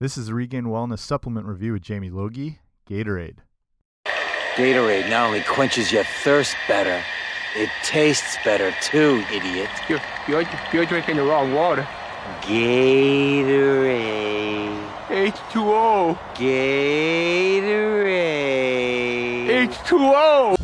This 0.00 0.16
is 0.16 0.28
the 0.28 0.34
Regained 0.34 0.68
Wellness 0.68 1.00
Supplement 1.00 1.44
Review 1.44 1.72
with 1.72 1.82
Jamie 1.82 2.08
Logie, 2.08 2.60
Gatorade. 2.88 3.38
Gatorade 4.54 5.10
not 5.10 5.26
only 5.26 5.40
quenches 5.40 5.90
your 5.90 6.04
thirst 6.22 6.54
better, 6.68 7.02
it 7.56 7.68
tastes 7.82 8.36
better 8.44 8.72
too, 8.80 9.24
idiot. 9.32 9.68
You're, 9.88 9.98
you're, 10.28 10.44
you're 10.72 10.86
drinking 10.86 11.16
the 11.16 11.24
wrong 11.24 11.52
water. 11.52 11.84
Gatorade. 12.42 13.68
H2O. 15.08 16.16
Gatorade. 16.36 17.58
H2O. 19.68 20.57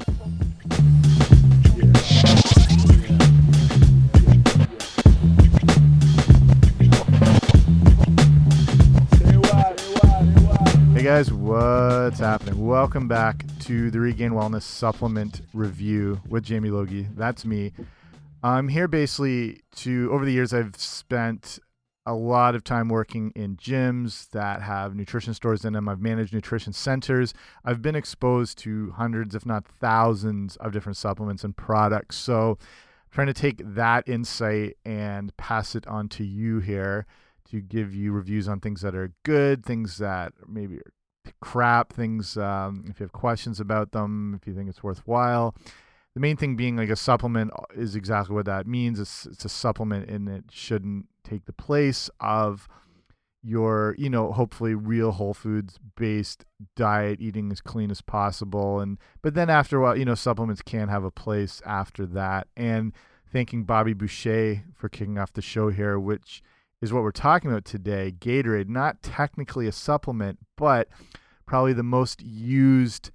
Guys, 11.04 11.30
what's 11.30 12.18
happening? 12.18 12.66
Welcome 12.66 13.08
back 13.08 13.44
to 13.60 13.90
the 13.90 14.00
Regained 14.00 14.32
Wellness 14.32 14.62
Supplement 14.62 15.42
Review 15.52 16.22
with 16.26 16.44
Jamie 16.44 16.70
Logie. 16.70 17.06
That's 17.14 17.44
me. 17.44 17.74
I'm 18.42 18.68
here 18.68 18.88
basically 18.88 19.60
to, 19.76 20.10
over 20.10 20.24
the 20.24 20.32
years, 20.32 20.54
I've 20.54 20.74
spent 20.76 21.58
a 22.06 22.14
lot 22.14 22.54
of 22.54 22.64
time 22.64 22.88
working 22.88 23.32
in 23.36 23.58
gyms 23.58 24.30
that 24.30 24.62
have 24.62 24.94
nutrition 24.96 25.34
stores 25.34 25.66
in 25.66 25.74
them. 25.74 25.90
I've 25.90 26.00
managed 26.00 26.32
nutrition 26.32 26.72
centers. 26.72 27.34
I've 27.66 27.82
been 27.82 27.96
exposed 27.96 28.56
to 28.60 28.92
hundreds, 28.92 29.34
if 29.34 29.44
not 29.44 29.66
thousands, 29.66 30.56
of 30.56 30.72
different 30.72 30.96
supplements 30.96 31.44
and 31.44 31.54
products. 31.54 32.16
So, 32.16 32.52
I'm 32.52 33.10
trying 33.10 33.26
to 33.26 33.34
take 33.34 33.60
that 33.62 34.08
insight 34.08 34.78
and 34.86 35.36
pass 35.36 35.74
it 35.74 35.86
on 35.86 36.08
to 36.08 36.24
you 36.24 36.60
here 36.60 37.04
to 37.54 37.60
give 37.60 37.94
you 37.94 38.10
reviews 38.10 38.48
on 38.48 38.58
things 38.58 38.80
that 38.80 38.96
are 38.96 39.12
good, 39.22 39.64
things 39.64 39.98
that 39.98 40.32
maybe 40.48 40.78
are 40.78 41.32
crap, 41.40 41.92
things 41.92 42.36
um, 42.36 42.84
if 42.88 42.98
you 42.98 43.04
have 43.04 43.12
questions 43.12 43.60
about 43.60 43.92
them, 43.92 44.34
if 44.34 44.46
you 44.46 44.54
think 44.54 44.68
it's 44.68 44.82
worthwhile. 44.82 45.54
The 46.14 46.20
main 46.20 46.36
thing 46.36 46.56
being 46.56 46.76
like 46.76 46.90
a 46.90 46.96
supplement 46.96 47.52
is 47.76 47.94
exactly 47.94 48.34
what 48.34 48.46
that 48.46 48.66
means. 48.66 48.98
It's, 48.98 49.26
it's 49.26 49.44
a 49.44 49.48
supplement 49.48 50.08
and 50.08 50.28
it 50.28 50.44
shouldn't 50.50 51.06
take 51.22 51.46
the 51.46 51.52
place 51.52 52.10
of 52.20 52.68
your, 53.42 53.94
you 53.98 54.10
know, 54.10 54.32
hopefully 54.32 54.74
real 54.74 55.12
whole 55.12 55.34
foods 55.34 55.78
based 55.96 56.44
diet, 56.74 57.20
eating 57.20 57.52
as 57.52 57.60
clean 57.60 57.90
as 57.90 58.00
possible. 58.00 58.80
And 58.80 58.98
but 59.22 59.34
then 59.34 59.48
after 59.48 59.78
a 59.78 59.82
while, 59.82 59.96
you 59.96 60.04
know, 60.04 60.14
supplements 60.14 60.62
can 60.62 60.88
have 60.88 61.04
a 61.04 61.10
place 61.10 61.62
after 61.64 62.04
that. 62.06 62.48
And 62.56 62.92
thanking 63.32 63.64
Bobby 63.64 63.92
Boucher 63.92 64.64
for 64.74 64.88
kicking 64.88 65.18
off 65.18 65.32
the 65.32 65.42
show 65.42 65.68
here, 65.68 65.98
which 65.98 66.42
is 66.84 66.92
what 66.92 67.02
we're 67.02 67.10
talking 67.10 67.50
about 67.50 67.64
today. 67.64 68.12
Gatorade, 68.16 68.68
not 68.68 69.02
technically 69.02 69.66
a 69.66 69.72
supplement, 69.72 70.38
but 70.56 70.88
probably 71.46 71.72
the 71.72 71.82
most 71.82 72.22
used 72.22 73.10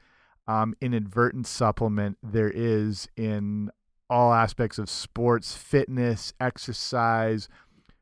um, 0.48 0.74
inadvertent 0.82 1.46
supplement 1.46 2.18
there 2.24 2.50
is 2.50 3.08
in 3.16 3.70
all 4.10 4.34
aspects 4.34 4.80
of 4.80 4.90
sports, 4.90 5.56
fitness, 5.56 6.34
exercise, 6.42 7.48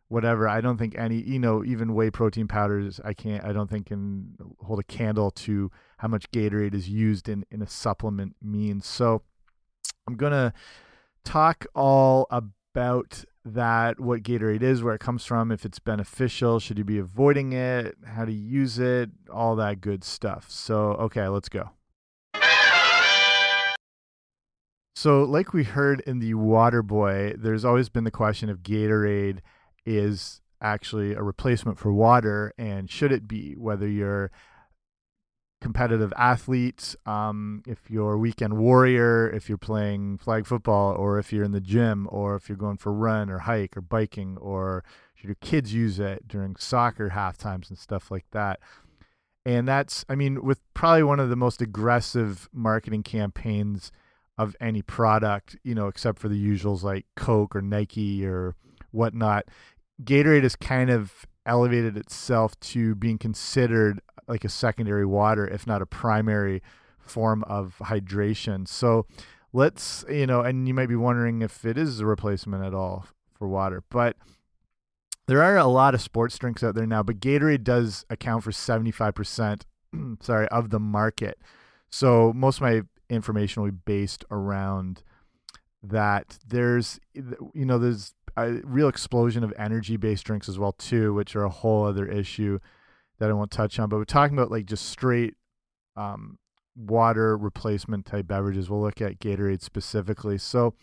whatever. 0.07 0.47
I 0.47 0.61
don't 0.61 0.77
think 0.77 0.97
any, 0.97 1.17
you 1.17 1.37
know, 1.37 1.65
even 1.65 1.93
whey 1.93 2.09
protein 2.11 2.47
powders, 2.47 3.01
I 3.03 3.13
can't, 3.13 3.43
I 3.43 3.51
don't 3.51 3.69
think 3.69 3.87
can 3.87 4.35
hold 4.61 4.79
a 4.79 4.83
candle 4.83 5.31
to 5.31 5.69
how 5.97 6.07
much 6.07 6.31
Gatorade 6.31 6.73
is 6.73 6.87
used 6.87 7.27
in, 7.27 7.45
in 7.51 7.61
a 7.61 7.67
supplement 7.67 8.37
means. 8.41 8.85
So 8.85 9.21
I'm 10.07 10.15
going 10.15 10.31
to 10.31 10.53
talk 11.25 11.65
all 11.75 12.25
about 12.29 13.25
that 13.53 13.99
what 13.99 14.23
Gatorade 14.23 14.61
is, 14.61 14.83
where 14.83 14.93
it 14.95 14.99
comes 14.99 15.25
from, 15.25 15.51
if 15.51 15.65
it's 15.65 15.79
beneficial, 15.79 16.59
should 16.59 16.77
you 16.77 16.83
be 16.83 16.99
avoiding 16.99 17.53
it, 17.53 17.95
how 18.05 18.25
to 18.25 18.31
use 18.31 18.79
it, 18.79 19.09
all 19.31 19.55
that 19.55 19.81
good 19.81 20.03
stuff. 20.03 20.49
So, 20.49 20.91
okay, 20.93 21.27
let's 21.27 21.49
go. 21.49 21.71
So, 24.95 25.23
like 25.23 25.53
we 25.53 25.63
heard 25.63 26.01
in 26.07 26.19
the 26.19 26.33
Water 26.33 26.81
Boy, 26.81 27.33
there's 27.37 27.63
always 27.63 27.87
been 27.87 28.03
the 28.03 28.11
question 28.11 28.49
if 28.49 28.57
Gatorade 28.57 29.39
is 29.85 30.41
actually 30.59 31.13
a 31.13 31.21
replacement 31.21 31.77
for 31.77 31.93
water, 31.93 32.51
and 32.57 32.89
should 32.89 33.11
it 33.11 33.27
be, 33.27 33.53
whether 33.53 33.87
you're 33.87 34.31
competitive 35.61 36.13
athlete, 36.15 36.95
um, 37.05 37.63
if 37.65 37.89
you're 37.89 38.13
a 38.13 38.17
weekend 38.17 38.57
warrior, 38.57 39.29
if 39.29 39.49
you're 39.49 39.57
playing 39.57 40.17
flag 40.17 40.45
football, 40.45 40.93
or 40.93 41.17
if 41.17 41.33
you're 41.33 41.43
in 41.43 41.51
the 41.51 41.61
gym, 41.61 42.07
or 42.11 42.35
if 42.35 42.47
you're 42.47 42.57
going 42.57 42.77
for 42.77 42.93
run 42.93 43.29
or 43.29 43.39
hike 43.39 43.75
or 43.75 43.81
biking, 43.81 44.37
or 44.37 44.83
should 45.15 45.27
your 45.27 45.37
kids 45.41 45.73
use 45.73 45.99
it 45.99 46.27
during 46.27 46.55
soccer 46.57 47.09
half 47.09 47.37
times 47.37 47.69
and 47.69 47.79
stuff 47.79 48.11
like 48.11 48.25
that. 48.31 48.59
And 49.45 49.67
that's, 49.67 50.05
I 50.09 50.15
mean, 50.15 50.43
with 50.43 50.59
probably 50.73 51.03
one 51.03 51.19
of 51.19 51.29
the 51.29 51.35
most 51.35 51.61
aggressive 51.61 52.49
marketing 52.53 53.03
campaigns 53.03 53.91
of 54.37 54.55
any 54.61 54.81
product, 54.81 55.55
you 55.63 55.73
know, 55.73 55.87
except 55.87 56.19
for 56.19 56.29
the 56.29 56.35
usuals 56.39 56.83
like 56.83 57.05
Coke 57.15 57.55
or 57.55 57.61
Nike 57.61 58.25
or 58.25 58.55
whatnot. 58.91 59.45
Gatorade 60.03 60.43
has 60.43 60.55
kind 60.55 60.89
of 60.89 61.25
elevated 61.45 61.97
itself 61.97 62.59
to 62.59 62.93
being 62.95 63.17
considered 63.17 64.01
like 64.27 64.43
a 64.43 64.49
secondary 64.49 65.05
water, 65.05 65.47
if 65.47 65.65
not 65.65 65.81
a 65.81 65.85
primary 65.85 66.61
form 66.99 67.43
of 67.43 67.75
hydration. 67.83 68.67
So 68.67 69.05
let's, 69.53 70.03
you 70.09 70.27
know, 70.27 70.41
and 70.41 70.67
you 70.67 70.73
might 70.73 70.89
be 70.89 70.95
wondering 70.95 71.41
if 71.41 71.65
it 71.65 71.77
is 71.77 71.99
a 71.99 72.05
replacement 72.05 72.63
at 72.63 72.73
all 72.73 73.05
for 73.33 73.47
water, 73.47 73.83
but 73.89 74.17
there 75.27 75.43
are 75.43 75.57
a 75.57 75.65
lot 75.65 75.93
of 75.93 76.01
sports 76.01 76.37
drinks 76.37 76.63
out 76.63 76.75
there 76.75 76.85
now, 76.85 77.03
but 77.03 77.19
Gatorade 77.19 77.63
does 77.63 78.05
account 78.09 78.43
for 78.43 78.51
75%, 78.51 79.61
sorry, 80.21 80.47
of 80.47 80.69
the 80.69 80.79
market. 80.79 81.37
So 81.89 82.33
most 82.33 82.57
of 82.57 82.61
my 82.61 82.81
information 83.09 83.63
will 83.63 83.71
be 83.71 83.77
based 83.85 84.25
around 84.31 85.03
that 85.83 86.37
there's 86.45 86.99
you 87.13 87.65
know 87.65 87.77
there's 87.77 88.13
a 88.35 88.53
real 88.63 88.87
explosion 88.87 89.43
of 89.43 89.53
energy 89.57 89.95
based 89.95 90.25
drinks 90.25 90.49
as 90.49 90.59
well 90.59 90.73
too 90.73 91.13
which 91.13 91.35
are 91.35 91.43
a 91.43 91.49
whole 91.49 91.85
other 91.85 92.05
issue 92.05 92.59
that 93.19 93.29
I 93.29 93.33
won't 93.33 93.51
touch 93.51 93.79
on 93.79 93.89
but 93.89 93.97
we're 93.97 94.05
talking 94.05 94.37
about 94.37 94.51
like 94.51 94.65
just 94.65 94.87
straight 94.89 95.35
um, 95.95 96.37
water 96.75 97.35
replacement 97.35 98.05
type 98.05 98.27
beverages. 98.27 98.69
We'll 98.69 98.81
look 98.81 99.01
at 99.01 99.19
Gatorade 99.19 99.63
specifically. 99.63 100.37
So 100.37 100.75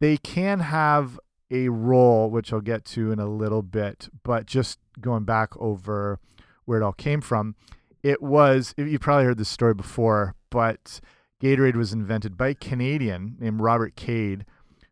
they 0.00 0.16
can 0.16 0.60
have 0.60 1.20
a 1.50 1.68
role 1.68 2.30
which 2.30 2.52
I'll 2.52 2.60
get 2.62 2.84
to 2.86 3.12
in 3.12 3.18
a 3.18 3.28
little 3.28 3.62
bit 3.62 4.08
but 4.22 4.46
just 4.46 4.78
going 5.00 5.24
back 5.24 5.50
over 5.58 6.18
where 6.64 6.80
it 6.80 6.84
all 6.84 6.94
came 6.94 7.20
from 7.20 7.56
it 8.02 8.22
was 8.22 8.74
you 8.78 8.98
probably 8.98 9.26
heard 9.26 9.36
this 9.36 9.50
story 9.50 9.74
before 9.74 10.34
but 10.48 11.00
Gatorade 11.42 11.74
was 11.74 11.92
invented 11.92 12.36
by 12.36 12.48
a 12.48 12.54
Canadian 12.54 13.36
named 13.40 13.60
Robert 13.60 13.96
Cade, 13.96 14.44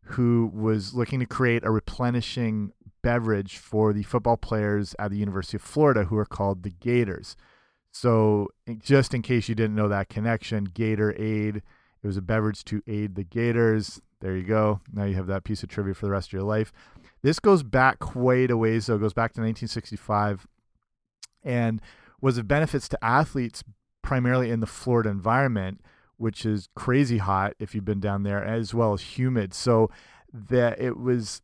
who 0.03 0.50
was 0.53 0.94
looking 0.94 1.21
to 1.21 1.27
create 1.27 1.65
a 1.65 1.71
replenishing 1.71 2.72
beverage 3.03 3.59
for 3.59 3.93
the 3.93 4.03
football 4.03 4.37
players 4.37 4.94
at 4.99 5.11
the 5.11 5.16
University 5.16 5.56
of 5.56 5.62
Florida 5.62 6.05
who 6.05 6.16
are 6.16 6.27
called 6.27 6.62
the 6.62 6.71
Gators. 6.71 7.37
So, 7.93 8.49
just 8.78 9.15
in 9.15 9.22
case 9.22 9.49
you 9.49 9.55
didn't 9.55 9.75
know 9.75 9.88
that 9.88 10.09
connection, 10.09 10.65
Gator 10.65 11.15
Aid, 11.19 11.56
it 11.56 12.06
was 12.06 12.16
a 12.16 12.22
beverage 12.22 12.65
to 12.66 12.83
aid 12.87 13.15
the 13.15 13.25
Gators. 13.25 14.00
There 14.21 14.37
you 14.37 14.44
go. 14.44 14.81
Now 14.93 15.05
you 15.05 15.16
have 15.16 15.27
that 15.27 15.44
piece 15.44 15.62
of 15.62 15.69
trivia 15.69 15.94
for 15.94 16.06
the 16.06 16.12
rest 16.12 16.28
of 16.28 16.33
your 16.33 16.43
life. 16.43 16.72
This 17.22 17.41
goes 17.41 17.62
back 17.62 17.99
quite 17.99 18.50
a 18.50 18.56
ways, 18.56 18.87
though. 18.87 18.97
It 18.97 19.00
goes 19.00 19.12
back 19.12 19.33
to 19.33 19.41
1965 19.41 20.47
and 21.43 21.81
was 22.21 22.39
of 22.39 22.47
benefits 22.47 22.89
to 22.91 23.05
athletes 23.05 23.65
primarily 24.03 24.50
in 24.50 24.60
the 24.60 24.66
Florida 24.66 25.10
environment 25.10 25.81
which 26.21 26.44
is 26.44 26.69
crazy 26.75 27.16
hot 27.16 27.55
if 27.59 27.75
you've 27.75 27.87
been 27.87 27.99
down 27.99 28.25
there, 28.25 28.44
as 28.44 28.75
well 28.75 28.93
as 28.93 29.00
humid. 29.00 29.55
So 29.55 29.91
that 30.31 30.78
it 30.78 30.99
was 30.99 31.41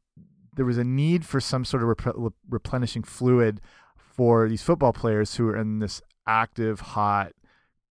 there 0.56 0.64
was 0.64 0.78
a 0.78 0.84
need 0.84 1.24
for 1.24 1.40
some 1.40 1.64
sort 1.64 1.82
of 1.82 1.88
rep 1.88 2.32
replenishing 2.48 3.02
fluid 3.02 3.60
for 3.96 4.48
these 4.48 4.62
football 4.62 4.92
players 4.92 5.36
who 5.36 5.48
are 5.48 5.56
in 5.56 5.78
this 5.78 6.02
active, 6.26 6.80
hot, 6.80 7.32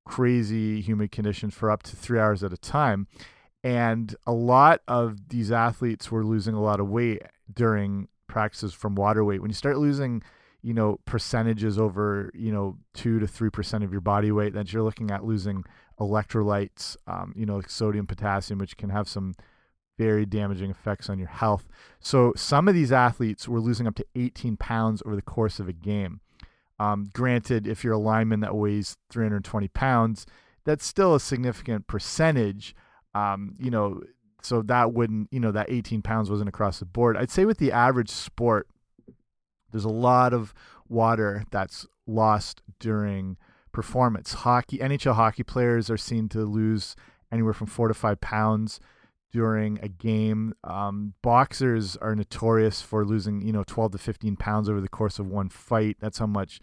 crazy 0.05 0.81
humid 0.81 1.13
conditions 1.13 1.55
for 1.55 1.71
up 1.71 1.83
to 1.85 1.97
three 1.97 2.19
hours 2.19 2.43
at 2.43 2.53
a 2.53 2.57
time. 2.57 3.07
And 3.63 4.15
a 4.27 4.33
lot 4.33 4.81
of 4.89 5.29
these 5.29 5.53
athletes 5.53 6.11
were 6.11 6.25
losing 6.25 6.55
a 6.55 6.63
lot 6.63 6.81
of 6.81 6.89
weight 6.89 7.23
during 7.53 8.09
practices 8.27 8.75
from 8.75 8.95
water 8.95 9.25
weight. 9.25 9.41
When 9.41 9.51
you 9.51 9.55
start 9.55 9.79
losing, 9.79 10.23
you 10.63 10.75
know, 10.75 10.99
percentages 11.05 11.79
over, 11.79 12.31
you 12.35 12.53
know, 12.53 12.77
two 12.93 13.19
to 13.21 13.27
three 13.27 13.51
percent 13.51 13.85
of 13.85 13.93
your 13.93 14.01
body 14.01 14.33
weight, 14.33 14.55
then 14.55 14.67
you're 14.69 14.83
looking 14.83 15.11
at 15.11 15.25
losing 15.25 15.65
electrolytes, 16.01 16.97
um, 17.07 17.33
you 17.37 17.47
know, 17.47 17.63
sodium, 17.67 18.07
potassium, 18.07 18.59
which 18.59 18.77
can 18.77 18.91
have 18.91 19.09
some 19.09 19.35
very 19.99 20.27
damaging 20.27 20.71
effects 20.71 21.09
on 21.09 21.19
your 21.19 21.29
health. 21.29 21.67
So 22.01 22.33
some 22.37 22.69
of 22.69 22.75
these 22.75 22.93
athletes 22.93 23.49
were 23.49 23.61
losing 23.61 23.87
up 23.87 23.95
to 23.97 24.07
18 24.15 24.57
pounds 24.57 25.03
over 25.07 25.17
the 25.17 25.23
course 25.23 25.61
of 25.61 25.69
a 25.69 25.73
game. 25.73 26.21
Um, 26.79 27.07
granted, 27.13 27.67
if 27.67 27.85
you're 27.85 27.93
a 27.93 27.99
lineman 27.99 28.41
that 28.41 28.57
weighs 28.57 28.97
320 29.11 29.69
pounds, 29.69 30.27
that's 30.65 30.85
still 30.85 31.15
a 31.15 31.21
significant 31.21 31.87
percentage. 31.87 32.75
Um, 33.15 33.55
you 33.59 33.71
know, 33.71 34.03
so 34.43 34.63
that 34.63 34.93
wouldn't, 34.93 35.29
you 35.31 35.41
know, 35.41 35.53
that 35.53 35.71
18 35.71 36.03
pounds 36.03 36.31
wasn't 36.31 36.49
across 36.49 36.81
the 36.81 36.85
board. 36.85 37.17
I'd 37.17 37.31
say 37.31 37.45
with 37.45 37.59
the 37.59 37.73
average 37.73 38.11
sport, 38.11 38.69
there's 39.71 39.85
a 39.85 39.89
lot 39.89 40.33
of 40.33 40.53
water 40.89 41.45
that's 41.51 41.87
lost 42.07 42.63
during 42.81 43.37
performance. 43.73 44.35
Hockey, 44.35 44.79
NHL 44.79 45.15
hockey 45.15 45.43
players 45.43 45.91
are 45.91 45.97
seen 45.97 46.29
to 46.31 46.41
lose 46.41 46.97
anywhere 47.33 47.53
from 47.53 47.67
four 47.67 47.89
to 47.89 47.95
five 47.95 48.21
pounds 48.21 48.81
during 49.35 49.81
a 49.83 49.89
game. 49.89 50.55
Um, 50.63 51.15
boxers 51.21 51.97
are 51.97 52.15
notorious 52.15 52.81
for 52.81 53.05
losing, 53.05 53.43
you 53.43 53.53
know, 53.53 53.65
12 53.67 53.91
to 53.91 53.99
15 53.99 54.37
pounds 54.37 54.69
over 54.69 54.81
the 54.81 54.89
course 54.89 55.19
of 55.19 55.27
one 55.27 55.49
fight. 55.49 55.97
That's 55.99 56.19
how 56.19 56.29
much 56.29 56.61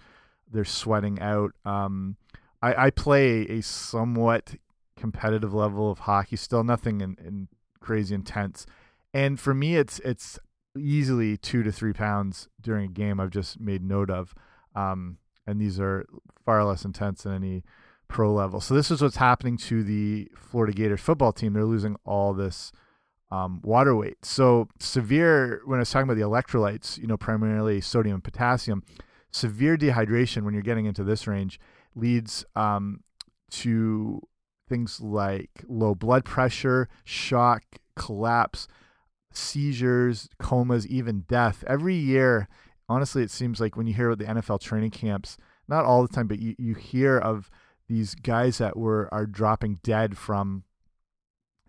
they're 0.50 0.64
sweating 0.64 1.20
out. 1.20 1.52
Um, 1.66 2.16
I, 2.62 2.86
I, 2.86 2.90
play 2.90 3.42
a 3.50 3.60
somewhat 3.60 4.56
competitive 4.96 5.54
level 5.54 5.92
of 5.92 6.00
hockey, 6.00 6.38
still 6.38 6.64
nothing 6.64 7.02
in, 7.02 7.18
in 7.20 7.50
crazy 7.82 8.16
intense. 8.16 8.66
And 9.14 9.38
for 9.38 9.54
me, 9.54 9.76
it's 9.76 10.00
it's 10.06 10.40
easily 10.78 11.36
two 11.36 11.64
to 11.64 11.74
three 11.74 11.92
pounds 11.92 12.48
during 12.62 12.86
a 12.86 12.94
game. 12.94 13.20
I've 13.20 13.32
just 13.32 13.60
made 13.60 13.84
note 13.84 14.10
of, 14.10 14.34
um, 14.78 15.18
and 15.46 15.60
these 15.60 15.78
are 15.78 16.06
far 16.46 16.64
less 16.64 16.86
intense 16.86 17.24
than 17.24 17.34
any 17.34 17.64
pro 18.12 18.32
level. 18.32 18.62
So 18.62 18.74
this 18.74 18.92
is 18.92 19.02
what's 19.02 19.16
happening 19.16 19.58
to 19.58 19.84
the 19.84 20.30
Florida 20.36 20.74
Gators 20.74 21.02
football 21.02 21.32
team. 21.32 21.54
They're 21.54 21.66
losing 21.66 21.96
all 22.06 22.34
this 22.34 22.72
um, 23.32 23.62
water 23.64 23.96
weight. 23.96 24.24
So 24.26 24.68
severe. 24.80 25.62
When 25.66 25.80
I 25.80 25.82
was 25.82 25.90
talking 25.90 26.10
about 26.10 26.18
the 26.18 26.28
electrolytes, 26.28 26.98
you 26.98 27.08
know, 27.08 27.18
primarily 27.18 27.82
sodium 27.82 28.16
and 28.16 28.24
potassium, 28.24 28.84
severe 29.32 29.78
dehydration 29.78 30.44
when 30.44 30.54
you're 30.54 30.62
getting 30.62 30.86
into 30.86 31.04
this 31.04 31.26
range 31.26 31.60
leads 31.96 32.46
um, 32.56 33.02
to 33.50 34.22
things 34.68 35.02
like 35.02 35.64
low 35.68 35.96
blood 35.96 36.26
pressure, 36.26 36.90
shock, 37.04 37.64
collapse, 37.96 38.68
seizures, 39.34 40.30
comas, 40.40 40.86
even 40.88 41.22
death. 41.28 41.64
Every 41.66 41.96
year, 41.96 42.50
honestly, 42.90 43.24
it 43.24 43.32
seems 43.32 43.60
like 43.60 43.76
when 43.78 43.88
you 43.88 43.94
hear 43.94 44.10
about 44.10 44.20
the 44.26 44.42
NFL 44.42 44.60
training 44.62 44.92
camps, 44.92 45.38
not 45.68 45.86
all 45.86 46.02
the 46.02 46.14
time, 46.14 46.28
but 46.28 46.40
you, 46.40 46.56
you 46.58 46.74
hear 46.76 47.18
of 47.18 47.50
these 47.92 48.16
guys 48.16 48.58
that 48.60 48.78
were 48.78 49.10
are 49.14 49.26
dropping 49.26 49.80
dead 49.84 50.18
from 50.18 50.64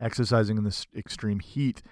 exercising 0.01 0.57
in 0.57 0.63
this 0.63 0.87
extreme 0.97 1.41
heat 1.41 1.83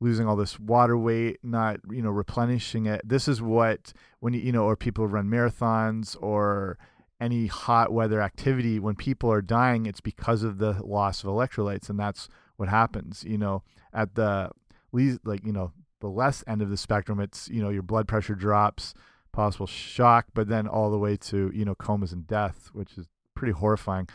losing 0.00 0.28
all 0.28 0.36
this 0.36 0.60
water 0.60 0.96
weight 0.96 1.38
not 1.42 1.80
you 1.90 2.00
know 2.00 2.10
replenishing 2.10 2.86
it. 2.86 3.00
This 3.04 3.26
is 3.26 3.42
what 3.42 3.92
when 4.20 4.32
you 4.32 4.40
you 4.40 4.52
know 4.52 4.64
or 4.64 4.76
people 4.76 5.08
run 5.08 5.26
marathons 5.26 6.16
or 6.22 6.78
any 7.20 7.48
hot 7.48 7.92
weather 7.92 8.22
activity 8.22 8.78
when 8.78 8.94
people 8.94 9.30
are 9.30 9.42
dying 9.42 9.86
it's 9.86 10.00
because 10.00 10.44
of 10.44 10.58
the 10.58 10.80
loss 10.84 11.24
of 11.24 11.28
electrolytes 11.28 11.90
and 11.90 11.98
that's 11.98 12.28
what 12.56 12.68
happens 12.68 13.24
you 13.26 13.38
know. 13.38 13.62
At 13.92 14.14
the 14.14 14.52
least 14.92 15.18
like 15.24 15.44
you 15.44 15.52
know 15.52 15.72
the 16.00 16.06
less 16.06 16.44
end 16.46 16.62
of 16.62 16.70
the 16.70 16.76
spectrum 16.76 17.18
it's 17.18 17.48
you 17.48 17.60
know 17.60 17.70
your 17.70 17.82
blood 17.82 18.06
pressure 18.06 18.36
drops 18.36 18.94
possible 19.32 19.66
shock 19.66 20.26
but 20.32 20.48
then 20.48 20.68
all 20.68 20.92
the 20.92 20.98
way 20.98 21.16
to 21.16 21.50
you 21.52 21.64
know 21.64 21.74
comas 21.74 22.12
and 22.12 22.26
death 22.28 22.70
which 22.72 22.96
is 22.96 23.08
pretty 23.40 23.54
horrifying. 23.54 24.06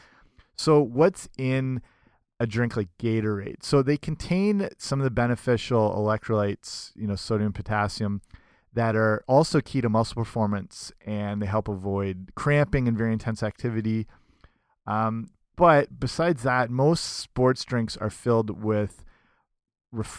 So, 0.55 0.79
what's 0.81 1.27
in 1.35 1.81
a 2.39 2.45
drink 2.45 2.77
like 2.77 2.89
Gatorade? 2.99 3.63
So, 3.63 3.81
they 3.81 3.97
contain 3.97 4.69
some 4.77 4.99
of 4.99 5.03
the 5.03 5.09
beneficial 5.09 5.93
electrolytes, 5.97 6.91
you 6.95 7.07
know, 7.07 7.15
sodium, 7.15 7.51
potassium, 7.51 8.21
that 8.71 8.95
are 8.95 9.23
also 9.27 9.61
key 9.61 9.81
to 9.81 9.89
muscle 9.89 10.15
performance 10.15 10.91
and 11.05 11.41
they 11.41 11.47
help 11.47 11.67
avoid 11.67 12.31
cramping 12.35 12.87
and 12.87 12.95
very 12.97 13.13
intense 13.13 13.41
activity. 13.41 14.05
Um, 14.85 15.31
but 15.55 15.99
besides 15.99 16.43
that, 16.43 16.69
most 16.69 17.01
sports 17.01 17.65
drinks 17.65 17.97
are 17.97 18.11
filled 18.11 18.61
with, 18.61 19.03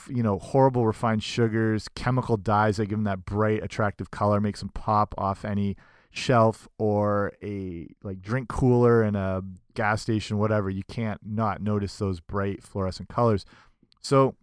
you 0.09 0.23
know, 0.23 0.38
horrible 0.38 0.85
refined 0.85 1.23
sugars, 1.23 1.87
chemical 1.94 2.37
dyes 2.37 2.79
that 2.79 2.87
give 2.87 2.99
them 2.99 3.05
that 3.05 3.25
bright, 3.25 3.62
attractive 3.62 4.11
color, 4.11 4.41
makes 4.41 4.61
them 4.61 4.70
pop 4.70 5.14
off 5.17 5.44
any 5.44 5.76
shelf 6.16 6.66
or 6.78 7.32
a 7.42 7.88
like 8.02 8.22
drink 8.22 8.48
cooler 8.48 9.04
in 9.04 9.14
a 9.14 9.42
gas 9.74 10.00
station 10.00 10.38
whatever 10.38 10.70
you 10.70 10.82
can't 10.88 11.20
not 11.24 11.60
notice 11.60 11.98
those 11.98 12.20
bright 12.20 12.62
fluorescent 12.62 13.08
colors. 13.08 13.44
So 14.00 14.34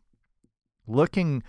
looking 0.87 1.41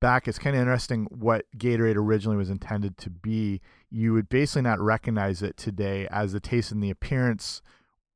back 0.00 0.28
it's 0.28 0.38
kind 0.38 0.54
of 0.54 0.60
interesting 0.60 1.06
what 1.10 1.46
gatorade 1.56 1.96
originally 1.96 2.36
was 2.36 2.50
intended 2.50 2.96
to 2.98 3.10
be. 3.10 3.60
You 3.90 4.12
would 4.12 4.28
basically 4.28 4.62
not 4.62 4.80
recognize 4.80 5.42
it 5.42 5.56
today 5.56 6.06
as 6.10 6.32
the 6.32 6.40
taste 6.40 6.70
and 6.70 6.82
the 6.82 6.90
appearance 6.90 7.60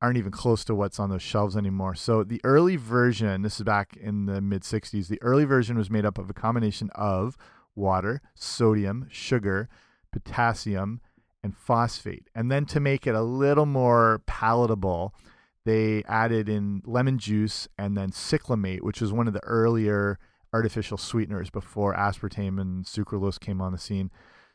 aren't 0.00 0.18
even 0.18 0.30
close 0.30 0.64
to 0.66 0.74
what's 0.74 1.00
on 1.00 1.10
those 1.10 1.22
shelves 1.22 1.56
anymore. 1.56 1.94
So 1.94 2.22
the 2.22 2.40
early 2.44 2.76
version 2.76 3.42
this 3.42 3.56
is 3.56 3.64
back 3.64 3.96
in 3.96 4.26
the 4.26 4.40
mid 4.40 4.62
60s 4.62 5.08
the 5.08 5.20
early 5.20 5.44
version 5.44 5.76
was 5.76 5.90
made 5.90 6.04
up 6.04 6.18
of 6.18 6.30
a 6.30 6.34
combination 6.34 6.90
of 6.94 7.36
water 7.74 8.22
sodium 8.34 9.08
sugar 9.10 9.68
potassium 10.12 11.00
and 11.46 11.56
phosphate. 11.56 12.28
And 12.34 12.50
then 12.50 12.66
to 12.66 12.80
make 12.80 13.06
it 13.06 13.14
a 13.14 13.22
little 13.22 13.64
more 13.64 14.20
palatable, 14.26 15.14
they 15.64 16.02
added 16.06 16.48
in 16.48 16.82
lemon 16.84 17.18
juice 17.18 17.66
and 17.78 17.96
then 17.96 18.10
cyclamate, 18.10 18.82
which 18.82 19.00
was 19.00 19.12
one 19.12 19.26
of 19.26 19.32
the 19.32 19.44
earlier 19.44 20.18
artificial 20.52 20.98
sweeteners 20.98 21.48
before 21.48 21.94
aspartame 21.94 22.60
and 22.60 22.84
sucralose 22.84 23.40
came 23.40 23.60
on 23.60 23.72
the 23.72 23.78
scene. 23.78 24.10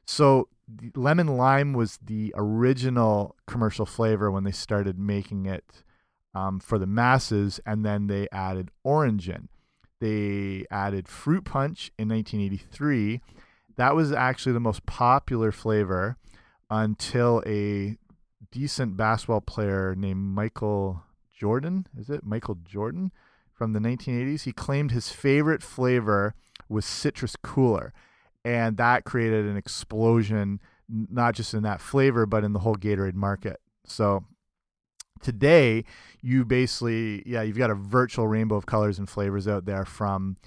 So 0.05 0.49
lemon 0.95 1.27
lime 1.27 1.73
was 1.73 1.97
the 2.03 2.33
original 2.35 3.35
commercial 3.47 3.85
flavor 3.85 4.29
when 4.29 4.43
they 4.43 4.51
started 4.51 4.99
making 4.99 5.45
it 5.45 5.83
um, 6.33 6.59
for 6.59 6.77
the 6.77 6.87
masses, 6.87 7.59
and 7.65 7.85
then 7.85 8.07
they 8.07 8.27
added 8.31 8.69
orange 8.83 9.27
in. 9.29 9.49
They 9.99 10.65
added 10.71 11.07
fruit 11.07 11.45
punch 11.45 11.91
in 11.97 12.09
1983. 12.09 13.21
That 13.75 13.95
was 13.95 14.11
actually 14.11 14.53
the 14.53 14.59
most 14.59 14.85
popular 14.85 15.51
flavor 15.51 16.17
until 16.71 17.43
a 17.45 17.97
decent 18.49 18.95
basketball 18.95 19.41
player 19.41 19.93
named 19.93 20.21
Michael 20.21 21.03
Jordan, 21.37 21.85
is 21.97 22.09
it? 22.09 22.23
Michael 22.23 22.57
Jordan 22.63 23.11
from 23.51 23.73
the 23.73 23.79
1980s. 23.79 24.43
He 24.43 24.53
claimed 24.53 24.91
his 24.91 25.09
favorite 25.09 25.61
flavor 25.61 26.33
was 26.69 26.85
citrus 26.85 27.35
cooler. 27.35 27.93
And 28.45 28.77
that 28.77 29.03
created 29.03 29.45
an 29.45 29.57
explosion, 29.57 30.61
not 30.89 31.35
just 31.35 31.53
in 31.53 31.61
that 31.63 31.81
flavor, 31.81 32.25
but 32.25 32.45
in 32.45 32.53
the 32.53 32.59
whole 32.59 32.77
Gatorade 32.77 33.15
market. 33.15 33.59
So 33.85 34.23
today, 35.21 35.83
you 36.21 36.45
basically, 36.45 37.21
yeah, 37.25 37.41
you've 37.41 37.57
got 37.57 37.69
a 37.69 37.75
virtual 37.75 38.27
rainbow 38.27 38.55
of 38.55 38.65
colors 38.65 38.97
and 38.97 39.09
flavors 39.09 39.47
out 39.47 39.65
there 39.65 39.83
from 39.83 40.37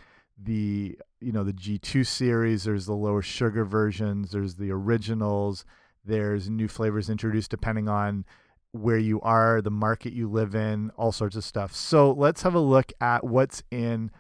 the, 0.42 0.98
you 1.20 1.32
know, 1.32 1.44
the 1.44 1.52
G2 1.52 2.06
series. 2.06 2.64
There's 2.64 2.86
the 2.86 2.94
lower 2.94 3.22
sugar 3.22 3.64
versions, 3.64 4.30
there's 4.32 4.54
the 4.56 4.70
originals 4.72 5.66
there's 6.04 6.50
new 6.50 6.68
flavors 6.68 7.08
introduced 7.10 7.50
depending 7.50 7.88
on 7.88 8.24
where 8.72 8.98
you 8.98 9.20
are, 9.20 9.62
the 9.62 9.70
market 9.70 10.12
you 10.12 10.28
live 10.28 10.54
in, 10.54 10.90
all 10.96 11.12
sorts 11.12 11.36
of 11.36 11.44
stuff. 11.44 11.74
So 11.74 12.10
let's 12.12 12.42
have 12.42 12.54
a 12.54 12.60
look 12.60 12.92
at 13.00 13.24
what's 13.24 13.62
in 13.70 14.10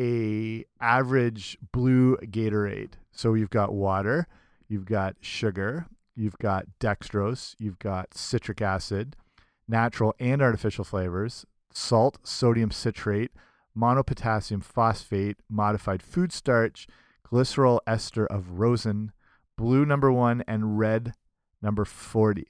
a 0.00 0.64
average 0.80 1.58
blue 1.72 2.16
Gatorade. 2.16 2.94
So 3.10 3.34
you've 3.34 3.50
got 3.50 3.74
water, 3.74 4.26
you've 4.68 4.86
got 4.86 5.16
sugar, 5.20 5.86
you've 6.16 6.38
got 6.38 6.64
dextrose, 6.80 7.54
you've 7.58 7.78
got 7.78 8.14
citric 8.14 8.62
acid, 8.62 9.14
natural 9.68 10.14
and 10.18 10.40
artificial 10.40 10.84
flavors, 10.84 11.44
salt, 11.72 12.18
sodium 12.22 12.70
citrate, 12.70 13.32
monopotassium 13.76 14.64
phosphate, 14.64 15.36
modified 15.50 16.02
food 16.02 16.32
starch, 16.32 16.86
glycerol 17.30 17.80
ester 17.86 18.26
of 18.26 18.58
rosin, 18.58 19.12
blue 19.56 19.84
number 19.84 20.10
one, 20.10 20.42
and 20.46 20.78
red 20.78 21.12
number 21.62 21.84
40. 21.84 22.48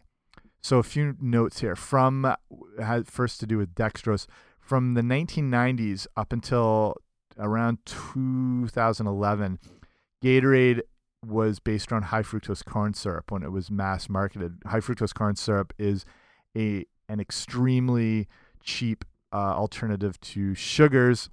So 0.60 0.78
a 0.78 0.82
few 0.82 1.16
notes 1.20 1.60
here 1.60 1.76
from 1.76 2.34
had 2.80 3.08
first 3.08 3.40
to 3.40 3.46
do 3.46 3.58
with 3.58 3.74
dextrose 3.74 4.26
from 4.60 4.94
the 4.94 5.02
1990s 5.02 6.06
up 6.16 6.32
until 6.32 6.96
around 7.38 7.78
2011 7.84 9.58
Gatorade 10.22 10.80
was 11.26 11.58
based 11.58 11.92
on 11.92 12.02
high 12.02 12.22
fructose 12.22 12.64
corn 12.64 12.94
syrup 12.94 13.30
when 13.30 13.42
it 13.42 13.50
was 13.50 13.70
mass 13.70 14.08
marketed. 14.08 14.58
High 14.66 14.80
fructose 14.80 15.14
corn 15.14 15.36
syrup 15.36 15.72
is 15.78 16.04
a 16.56 16.84
an 17.08 17.20
extremely 17.20 18.28
cheap 18.62 19.04
uh, 19.32 19.54
alternative 19.54 20.20
to 20.20 20.54
sugars 20.54 21.28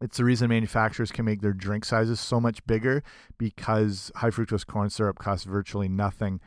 it's 0.00 0.18
the 0.18 0.24
reason 0.24 0.48
manufacturers 0.48 1.10
can 1.10 1.24
make 1.24 1.40
their 1.40 1.52
drink 1.52 1.84
sizes 1.84 2.20
so 2.20 2.40
much 2.40 2.64
bigger 2.66 3.02
because 3.36 4.12
high 4.16 4.30
fructose 4.30 4.66
corn 4.66 4.90
syrup 4.90 5.18
costs 5.18 5.44
virtually 5.44 5.88
nothing. 5.88 6.40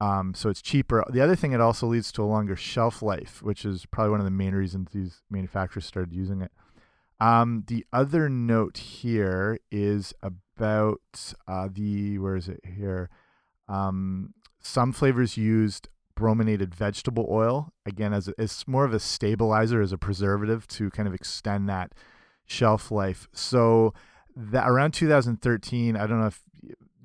Um, 0.00 0.34
so 0.34 0.50
it's 0.50 0.60
cheaper. 0.60 1.04
The 1.10 1.22
other 1.22 1.36
thing, 1.36 1.52
it 1.52 1.60
also 1.60 1.86
leads 1.86 2.12
to 2.12 2.22
a 2.22 2.26
longer 2.26 2.56
shelf 2.56 3.02
life, 3.02 3.42
which 3.42 3.64
is 3.64 3.86
probably 3.86 4.10
one 4.10 4.20
of 4.20 4.26
the 4.26 4.30
main 4.30 4.54
reasons 4.54 4.90
these 4.92 5.22
manufacturers 5.30 5.86
started 5.86 6.12
using 6.12 6.42
it. 6.42 6.52
Um, 7.18 7.64
the 7.66 7.86
other 7.92 8.28
note 8.28 8.76
here 8.76 9.58
is 9.70 10.12
about 10.22 11.00
uh, 11.48 11.68
the 11.72 12.18
where 12.18 12.36
is 12.36 12.48
it 12.48 12.60
here? 12.64 13.08
Um, 13.68 14.34
some 14.60 14.92
flavors 14.92 15.36
used 15.36 15.88
brominated 16.14 16.74
vegetable 16.74 17.26
oil 17.30 17.72
again 17.84 18.12
as 18.12 18.28
it's 18.38 18.66
more 18.66 18.84
of 18.84 18.94
a 18.94 18.98
stabilizer 18.98 19.82
as 19.82 19.92
a 19.92 19.98
preservative 19.98 20.66
to 20.66 20.90
kind 20.90 21.06
of 21.06 21.14
extend 21.14 21.68
that 21.68 21.92
shelf 22.44 22.90
life. 22.90 23.28
So 23.32 23.94
that 24.34 24.68
around 24.68 24.92
2013, 24.92 25.96
I 25.96 26.06
don't 26.06 26.20
know 26.20 26.26
if 26.26 26.42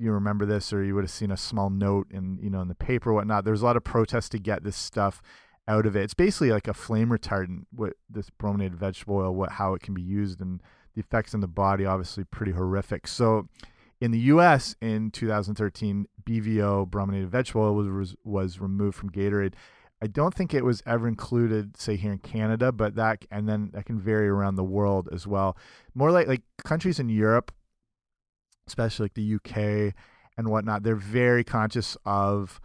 you 0.01 0.11
remember 0.11 0.45
this 0.45 0.73
or 0.73 0.83
you 0.83 0.95
would 0.95 1.03
have 1.03 1.11
seen 1.11 1.31
a 1.31 1.37
small 1.37 1.69
note 1.69 2.07
in 2.09 2.39
you 2.41 2.49
know 2.49 2.61
in 2.61 2.67
the 2.67 2.75
paper 2.75 3.11
or 3.11 3.13
whatnot. 3.13 3.45
There's 3.45 3.61
a 3.61 3.65
lot 3.65 3.77
of 3.77 3.83
protests 3.83 4.29
to 4.29 4.39
get 4.39 4.63
this 4.63 4.75
stuff 4.75 5.21
out 5.67 5.85
of 5.85 5.95
it. 5.95 6.03
It's 6.03 6.13
basically 6.13 6.51
like 6.51 6.67
a 6.67 6.73
flame 6.73 7.09
retardant. 7.09 7.65
What 7.71 7.93
this 8.09 8.29
brominated 8.29 8.75
vegetable 8.75 9.17
oil, 9.17 9.35
what 9.35 9.53
how 9.53 9.73
it 9.73 9.81
can 9.81 9.93
be 9.93 10.01
used, 10.01 10.41
and 10.41 10.61
the 10.95 11.01
effects 11.01 11.33
on 11.33 11.41
the 11.41 11.47
body 11.47 11.85
obviously 11.85 12.23
pretty 12.23 12.51
horrific. 12.53 13.07
So, 13.07 13.47
in 13.99 14.11
the 14.11 14.19
U.S. 14.19 14.75
in 14.81 15.11
2013, 15.11 16.07
BVO 16.25 16.89
brominated 16.89 17.29
vegetable 17.29 17.61
oil 17.63 17.75
was 17.75 18.15
was 18.23 18.59
removed 18.59 18.95
from 18.95 19.11
Gatorade. 19.11 19.53
I 20.03 20.07
don't 20.07 20.33
think 20.33 20.53
it 20.53 20.65
was 20.65 20.81
ever 20.87 21.07
included, 21.07 21.77
say 21.77 21.95
here 21.95 22.11
in 22.11 22.17
Canada, 22.17 22.71
but 22.71 22.95
that 22.95 23.23
and 23.29 23.47
then 23.47 23.69
that 23.73 23.85
can 23.85 23.99
vary 23.99 24.27
around 24.27 24.55
the 24.55 24.63
world 24.63 25.09
as 25.11 25.27
well. 25.27 25.55
More 25.93 26.11
like 26.11 26.27
like 26.27 26.41
countries 26.63 26.99
in 26.99 27.09
Europe, 27.09 27.51
especially 28.71 29.05
like 29.05 29.13
the 29.13 29.35
UK 29.35 29.93
and 30.37 30.47
whatnot, 30.47 30.83
they're 30.83 30.95
very 30.95 31.43
conscious 31.43 31.97
of 32.05 32.61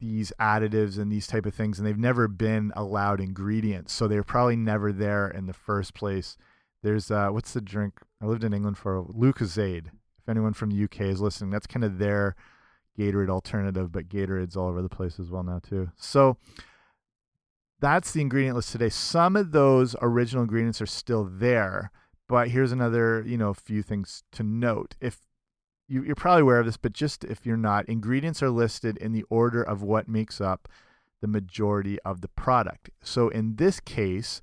these 0.00 0.32
additives 0.40 0.98
and 0.98 1.12
these 1.12 1.26
type 1.26 1.46
of 1.46 1.54
things, 1.54 1.78
and 1.78 1.86
they've 1.86 1.98
never 1.98 2.26
been 2.26 2.72
allowed 2.74 3.20
ingredients, 3.20 3.92
so 3.92 4.08
they're 4.08 4.24
probably 4.24 4.56
never 4.56 4.92
there 4.92 5.28
in 5.28 5.46
the 5.46 5.52
first 5.52 5.94
place. 5.94 6.36
There's 6.82 7.10
uh, 7.10 7.28
what's 7.28 7.52
the 7.52 7.60
drink? 7.60 7.94
I 8.22 8.26
lived 8.26 8.44
in 8.44 8.52
England 8.52 8.76
for 8.76 9.02
Lucozade. 9.04 9.86
If 9.86 10.28
anyone 10.28 10.52
from 10.52 10.70
the 10.70 10.84
UK 10.84 11.02
is 11.02 11.20
listening, 11.20 11.50
that's 11.50 11.66
kind 11.66 11.84
of 11.84 11.98
their 11.98 12.34
Gatorade 12.98 13.30
alternative, 13.30 13.92
but 13.92 14.08
Gatorade's 14.08 14.56
all 14.56 14.68
over 14.68 14.82
the 14.82 14.88
place 14.88 15.18
as 15.18 15.30
well 15.30 15.42
now 15.42 15.60
too. 15.60 15.90
So 15.96 16.36
that's 17.80 18.12
the 18.12 18.20
ingredient 18.20 18.56
list 18.56 18.72
today. 18.72 18.88
Some 18.88 19.36
of 19.36 19.52
those 19.52 19.94
original 20.00 20.42
ingredients 20.42 20.80
are 20.80 20.86
still 20.86 21.24
there, 21.24 21.90
but 22.28 22.48
here's 22.48 22.72
another, 22.72 23.22
you 23.26 23.36
know, 23.36 23.50
a 23.50 23.54
few 23.54 23.82
things 23.82 24.22
to 24.32 24.42
note. 24.42 24.96
If 25.00 25.20
you, 25.88 26.10
are 26.10 26.14
probably 26.14 26.42
aware 26.42 26.60
of 26.60 26.66
this, 26.66 26.76
but 26.76 26.92
just 26.92 27.24
if 27.24 27.44
you're 27.44 27.56
not, 27.56 27.88
ingredients 27.88 28.42
are 28.42 28.50
listed 28.50 28.96
in 28.98 29.12
the 29.12 29.24
order 29.28 29.62
of 29.62 29.82
what 29.82 30.08
makes 30.08 30.40
up 30.40 30.68
the 31.20 31.28
majority 31.28 31.98
of 32.00 32.20
the 32.20 32.28
product. 32.28 32.90
So 33.02 33.28
in 33.28 33.56
this 33.56 33.80
case, 33.80 34.42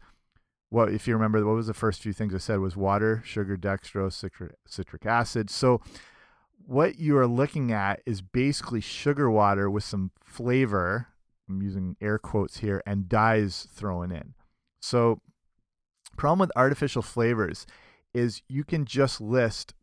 what 0.69 0.91
if 0.91 1.07
you 1.07 1.13
remember, 1.13 1.45
what 1.45 1.55
was 1.55 1.67
the 1.67 1.73
first 1.73 2.01
few 2.01 2.13
things 2.13 2.33
I 2.33 2.37
said 2.37 2.59
was 2.59 2.77
water, 2.77 3.21
sugar, 3.25 3.57
dextrose, 3.57 4.13
citric, 4.13 4.53
citric 4.65 5.05
acid. 5.05 5.49
So 5.49 5.81
what 6.65 6.97
you 6.97 7.17
are 7.17 7.27
looking 7.27 7.71
at 7.71 8.01
is 8.05 8.21
basically 8.21 8.81
sugar 8.81 9.29
water 9.29 9.69
with 9.69 9.83
some 9.83 10.11
flavor. 10.23 11.07
I'm 11.49 11.61
using 11.61 11.97
air 11.99 12.17
quotes 12.17 12.59
here 12.59 12.81
and 12.85 13.09
dyes 13.09 13.67
thrown 13.73 14.11
in. 14.11 14.33
So, 14.79 15.21
problem 16.17 16.39
with 16.39 16.51
artificial 16.55 17.01
flavors 17.01 17.65
is 18.13 18.41
you 18.47 18.63
can 18.63 18.85
just 18.85 19.21
list 19.21 19.73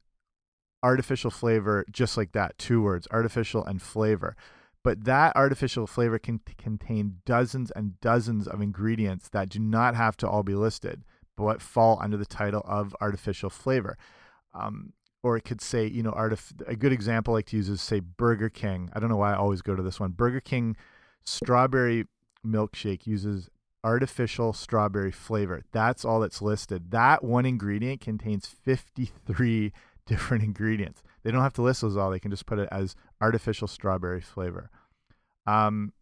artificial 0.82 1.30
flavor 1.30 1.85
just 1.90 2.16
like 2.16 2.32
that 2.32 2.56
two 2.58 2.82
words 2.82 3.08
artificial 3.11 3.64
and 3.64 3.82
flavor. 3.82 4.37
But 4.85 5.04
that 5.04 5.35
artificial 5.37 5.87
flavor 5.87 6.18
can 6.18 6.40
contain 6.56 7.16
dozens 7.26 7.70
and 7.73 8.00
dozens 8.00 8.47
of 8.47 8.61
ingredients 8.61 9.28
that 9.30 9.49
do 9.49 9.58
not 9.58 9.97
have 9.97 10.16
to 10.18 10.28
all 10.28 10.42
be 10.42 10.54
listed 10.54 11.04
but 11.37 11.62
fall 11.62 11.99
under 12.02 12.16
the 12.16 12.26
title 12.26 12.62
of 12.66 12.97
artificial 13.00 13.49
flavor. 13.49 13.97
Um, 14.52 14.92
or 15.23 15.37
it 15.37 15.44
could 15.44 15.61
say 15.61 15.87
you 15.87 16.02
know 16.02 16.12
artif- 16.12 16.62
a 16.66 16.76
good 16.76 16.92
example 16.92 17.35
I 17.35 17.38
like 17.38 17.47
to 17.47 17.56
use 17.56 17.68
is 17.68 17.80
say 17.80 18.00
burger 18.00 18.49
king. 18.49 18.90
I 18.92 19.00
don't 19.00 19.08
know 19.08 19.16
why 19.16 19.32
i 19.32 19.37
always 19.37 19.62
go 19.62 19.75
to 19.75 19.82
this 19.82 20.00
one. 20.00 20.12
Burger 20.12 20.40
king 20.40 20.76
strawberry 21.25 22.06
milkshake 22.47 23.06
uses 23.06 23.49
artificial 23.85 24.52
strawberry 24.52 25.12
flavor 25.12 25.62
that's 25.73 26.04
all 26.04 26.20
that's 26.20 26.42
listed 26.42 26.90
that 26.90 27.23
one 27.23 27.47
ingredient 27.47 28.00
contains 28.00 28.47
53 28.47 29.73
different 30.08 30.42
ingredients. 30.42 31.02
They 31.23 31.30
don't 31.30 31.42
have 31.42 31.52
to 31.54 31.62
list 31.62 31.82
those 31.82 31.97
all. 31.97 32.11
They 32.11 32.18
can 32.18 32.30
just 32.30 32.47
put 32.47 32.58
it 32.58 32.68
as 32.73 32.97
artificial 33.20 33.68
strawberry 33.68 34.23
flavor. 34.23 34.70
Um, 35.47 35.92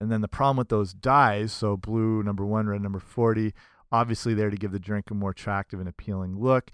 and 0.00 0.12
then 0.12 0.20
the 0.20 0.28
problem 0.28 0.58
with 0.58 0.68
those 0.68 0.92
dyes, 0.92 1.52
so 1.52 1.76
blue 1.76 2.22
number 2.22 2.44
one, 2.44 2.68
red 2.68 2.82
number 2.82 3.00
40, 3.00 3.54
obviously 3.90 4.34
there 4.34 4.50
to 4.50 4.56
give 4.56 4.72
the 4.72 4.78
drink 4.78 5.10
a 5.10 5.14
more 5.14 5.30
attractive 5.30 5.80
and 5.80 5.88
appealing 5.88 6.38
look. 6.38 6.70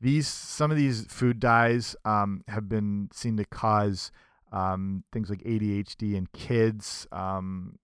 These 0.00 0.26
some 0.26 0.70
of 0.70 0.76
these 0.76 1.06
food 1.06 1.40
dyes 1.40 1.94
um, 2.04 2.42
have 2.48 2.68
been 2.68 3.10
seen 3.12 3.36
to 3.36 3.44
cause 3.44 4.10
um, 4.50 5.04
things 5.12 5.30
like 5.30 5.42
ADHD 5.44 6.14
in 6.14 6.26
kids, 6.32 7.06
um, 7.12 7.78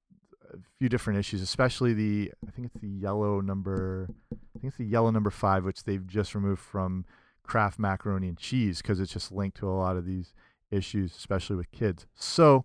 few 0.79 0.89
different 0.89 1.19
issues, 1.19 1.43
especially 1.43 1.93
the 1.93 2.33
I 2.47 2.51
think 2.51 2.67
it's 2.67 2.81
the 2.81 2.89
yellow 2.89 3.41
number 3.41 4.09
I 4.33 4.59
think 4.59 4.65
it's 4.65 4.77
the 4.77 4.85
yellow 4.85 5.11
number 5.11 5.31
five, 5.31 5.65
which 5.65 5.85
they've 5.85 6.07
just 6.07 6.35
removed 6.35 6.61
from 6.61 7.05
Kraft 7.43 7.79
macaroni 7.79 8.29
and 8.29 8.39
cheese 8.39 8.83
because 8.83 9.01
it's 9.01 9.13
just 9.13 9.33
linked 9.33 9.57
to 9.59 9.69
a 9.69 9.73
lot 9.73 9.97
of 9.97 10.05
these 10.05 10.35
issues, 10.71 11.17
especially 11.17 11.57
with 11.57 11.71
kids. 11.71 12.07
So, 12.15 12.65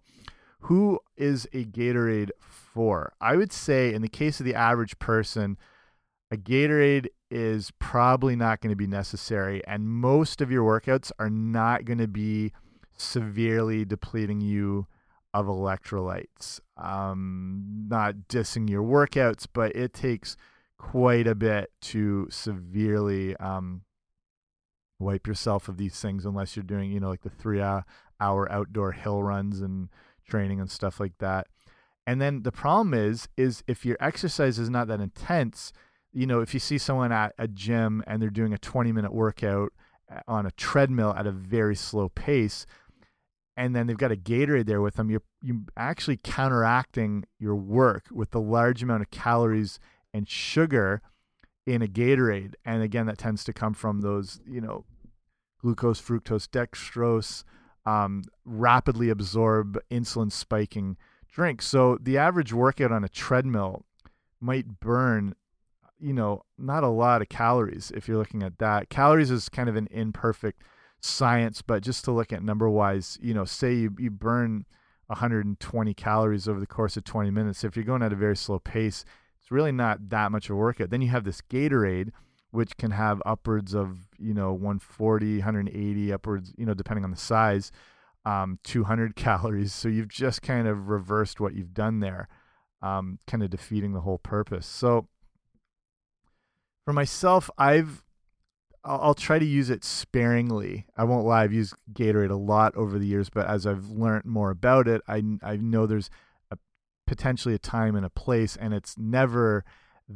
who 0.61 0.99
is 1.17 1.47
a 1.53 1.65
Gatorade 1.65 2.31
for? 2.39 3.13
I 3.19 3.35
would 3.35 3.51
say, 3.51 3.93
in 3.93 4.01
the 4.01 4.07
case 4.07 4.39
of 4.39 4.45
the 4.45 4.55
average 4.55 4.97
person, 4.99 5.57
a 6.31 6.37
Gatorade 6.37 7.07
is 7.29 7.71
probably 7.79 8.35
not 8.35 8.61
going 8.61 8.71
to 8.71 8.75
be 8.75 8.87
necessary, 8.87 9.65
and 9.67 9.87
most 9.87 10.41
of 10.41 10.51
your 10.51 10.63
workouts 10.63 11.11
are 11.19 11.29
not 11.29 11.85
going 11.85 11.99
to 11.99 12.07
be 12.07 12.51
severely 12.97 13.85
depleting 13.85 14.41
you 14.41 14.87
of 15.33 15.45
electrolytes. 15.45 16.59
Um, 16.77 17.85
not 17.87 18.15
dissing 18.27 18.69
your 18.69 18.83
workouts, 18.83 19.47
but 19.51 19.75
it 19.75 19.93
takes 19.93 20.35
quite 20.77 21.27
a 21.27 21.35
bit 21.35 21.71
to 21.81 22.27
severely 22.29 23.35
um, 23.37 23.81
wipe 24.99 25.27
yourself 25.27 25.67
of 25.67 25.77
these 25.77 25.99
things 25.99 26.25
unless 26.25 26.55
you're 26.55 26.63
doing, 26.63 26.91
you 26.91 26.99
know, 26.99 27.09
like 27.09 27.21
the 27.21 27.29
three 27.29 27.61
hour 27.61 28.51
outdoor 28.51 28.91
hill 28.91 29.21
runs 29.23 29.61
and 29.61 29.89
training 30.27 30.59
and 30.59 30.69
stuff 30.69 30.99
like 30.99 31.17
that. 31.19 31.47
And 32.07 32.19
then 32.19 32.43
the 32.43 32.51
problem 32.51 32.93
is, 32.93 33.27
is 33.37 33.63
if 33.67 33.85
your 33.85 33.97
exercise 33.99 34.57
is 34.57 34.69
not 34.69 34.87
that 34.87 34.99
intense, 34.99 35.71
you 36.11 36.25
know, 36.25 36.41
if 36.41 36.53
you 36.53 36.59
see 36.59 36.77
someone 36.77 37.11
at 37.11 37.33
a 37.37 37.47
gym 37.47 38.03
and 38.07 38.21
they're 38.21 38.29
doing 38.29 38.53
a 38.53 38.57
20 38.57 38.91
minute 38.91 39.13
workout 39.13 39.71
uh, 40.11 40.19
on 40.27 40.45
a 40.45 40.51
treadmill 40.51 41.13
at 41.15 41.27
a 41.27 41.31
very 41.31 41.75
slow 41.75 42.09
pace, 42.09 42.65
and 43.57 43.75
then 43.75 43.87
they've 43.87 43.97
got 43.97 44.11
a 44.11 44.17
Gatorade 44.17 44.65
there 44.65 44.81
with 44.81 44.95
them, 44.95 45.09
you're 45.09 45.23
you 45.41 45.65
actually 45.75 46.17
counteracting 46.17 47.25
your 47.39 47.55
work 47.55 48.05
with 48.11 48.31
the 48.31 48.41
large 48.41 48.81
amount 48.81 49.01
of 49.01 49.11
calories 49.11 49.79
and 50.13 50.27
sugar 50.27 51.01
in 51.65 51.81
a 51.81 51.87
Gatorade. 51.87 52.53
And 52.65 52.81
again, 52.81 53.05
that 53.07 53.17
tends 53.17 53.43
to 53.45 53.53
come 53.53 53.73
from 53.73 54.01
those, 54.01 54.39
you 54.47 54.61
know, 54.61 54.85
glucose, 55.61 56.01
fructose, 56.01 56.47
dextrose, 56.47 57.43
um, 57.85 58.23
rapidly 58.45 59.09
absorb 59.09 59.79
insulin 59.91 60.31
spiking 60.31 60.97
drinks. 61.31 61.67
So 61.67 61.97
the 62.01 62.17
average 62.17 62.53
workout 62.53 62.91
on 62.91 63.03
a 63.03 63.09
treadmill 63.09 63.85
might 64.39 64.79
burn, 64.79 65.35
you 65.99 66.13
know, 66.13 66.43
not 66.57 66.83
a 66.83 66.89
lot 66.89 67.21
of 67.21 67.29
calories 67.29 67.91
if 67.95 68.07
you're 68.07 68.17
looking 68.17 68.43
at 68.43 68.57
that. 68.59 68.89
Calories 68.89 69.31
is 69.31 69.49
kind 69.49 69.69
of 69.69 69.75
an 69.75 69.87
imperfect 69.91 70.61
science, 71.01 71.61
but 71.61 71.83
just 71.83 72.05
to 72.05 72.11
look 72.11 72.31
at 72.31 72.43
number 72.43 72.69
wise, 72.69 73.17
you 73.21 73.33
know, 73.33 73.45
say 73.45 73.73
you, 73.73 73.95
you 73.99 74.09
burn 74.09 74.65
120 75.07 75.93
calories 75.93 76.47
over 76.47 76.59
the 76.59 76.67
course 76.67 76.95
of 76.95 77.03
20 77.03 77.31
minutes. 77.31 77.63
If 77.63 77.75
you're 77.75 77.85
going 77.85 78.03
at 78.03 78.13
a 78.13 78.15
very 78.15 78.37
slow 78.37 78.59
pace, 78.59 79.03
it's 79.41 79.51
really 79.51 79.71
not 79.71 80.09
that 80.09 80.31
much 80.31 80.49
of 80.49 80.55
a 80.55 80.59
workout. 80.59 80.89
Then 80.89 81.01
you 81.01 81.09
have 81.09 81.23
this 81.23 81.41
Gatorade 81.41 82.11
which 82.51 82.75
can 82.77 82.91
have 82.91 83.21
upwards 83.25 83.73
of 83.73 84.09
you 84.19 84.33
know 84.33 84.51
140 84.51 85.37
180 85.37 86.13
upwards 86.13 86.53
you 86.57 86.65
know 86.65 86.73
depending 86.73 87.03
on 87.03 87.11
the 87.11 87.17
size 87.17 87.71
um, 88.25 88.59
200 88.63 89.15
calories 89.15 89.73
so 89.73 89.87
you've 89.89 90.09
just 90.09 90.41
kind 90.41 90.67
of 90.67 90.89
reversed 90.89 91.39
what 91.39 91.55
you've 91.55 91.73
done 91.73 91.99
there 91.99 92.27
um, 92.81 93.19
kind 93.25 93.41
of 93.43 93.49
defeating 93.49 93.93
the 93.93 94.01
whole 94.01 94.19
purpose 94.19 94.65
so 94.65 95.07
for 96.85 96.93
myself 96.93 97.49
i've 97.57 98.03
I'll, 98.83 98.99
I'll, 99.01 99.13
try 99.13 99.37
to 99.37 99.45
use 99.45 99.69
it 99.69 99.83
sparingly. 99.83 100.85
I 100.97 101.03
won't 101.03 101.25
lie 101.25 101.43
i've 101.43 101.53
used 101.53 101.75
gatorade 101.93 102.31
a 102.31 102.35
lot 102.35 102.75
over 102.75 102.97
the 102.97 103.07
years 103.07 103.29
but 103.29 103.47
as 103.47 103.67
i've 103.67 103.89
learned 103.89 104.25
more 104.25 104.49
about 104.49 104.87
it 104.87 105.01
i, 105.07 105.23
I 105.43 105.57
know 105.57 105.85
there's 105.85 106.09
a, 106.49 106.57
potentially 107.05 107.53
a 107.55 107.59
time 107.59 107.95
and 107.95 108.05
a 108.05 108.09
place 108.09 108.55
and 108.55 108.73
it's 108.73 108.97
never 108.97 109.63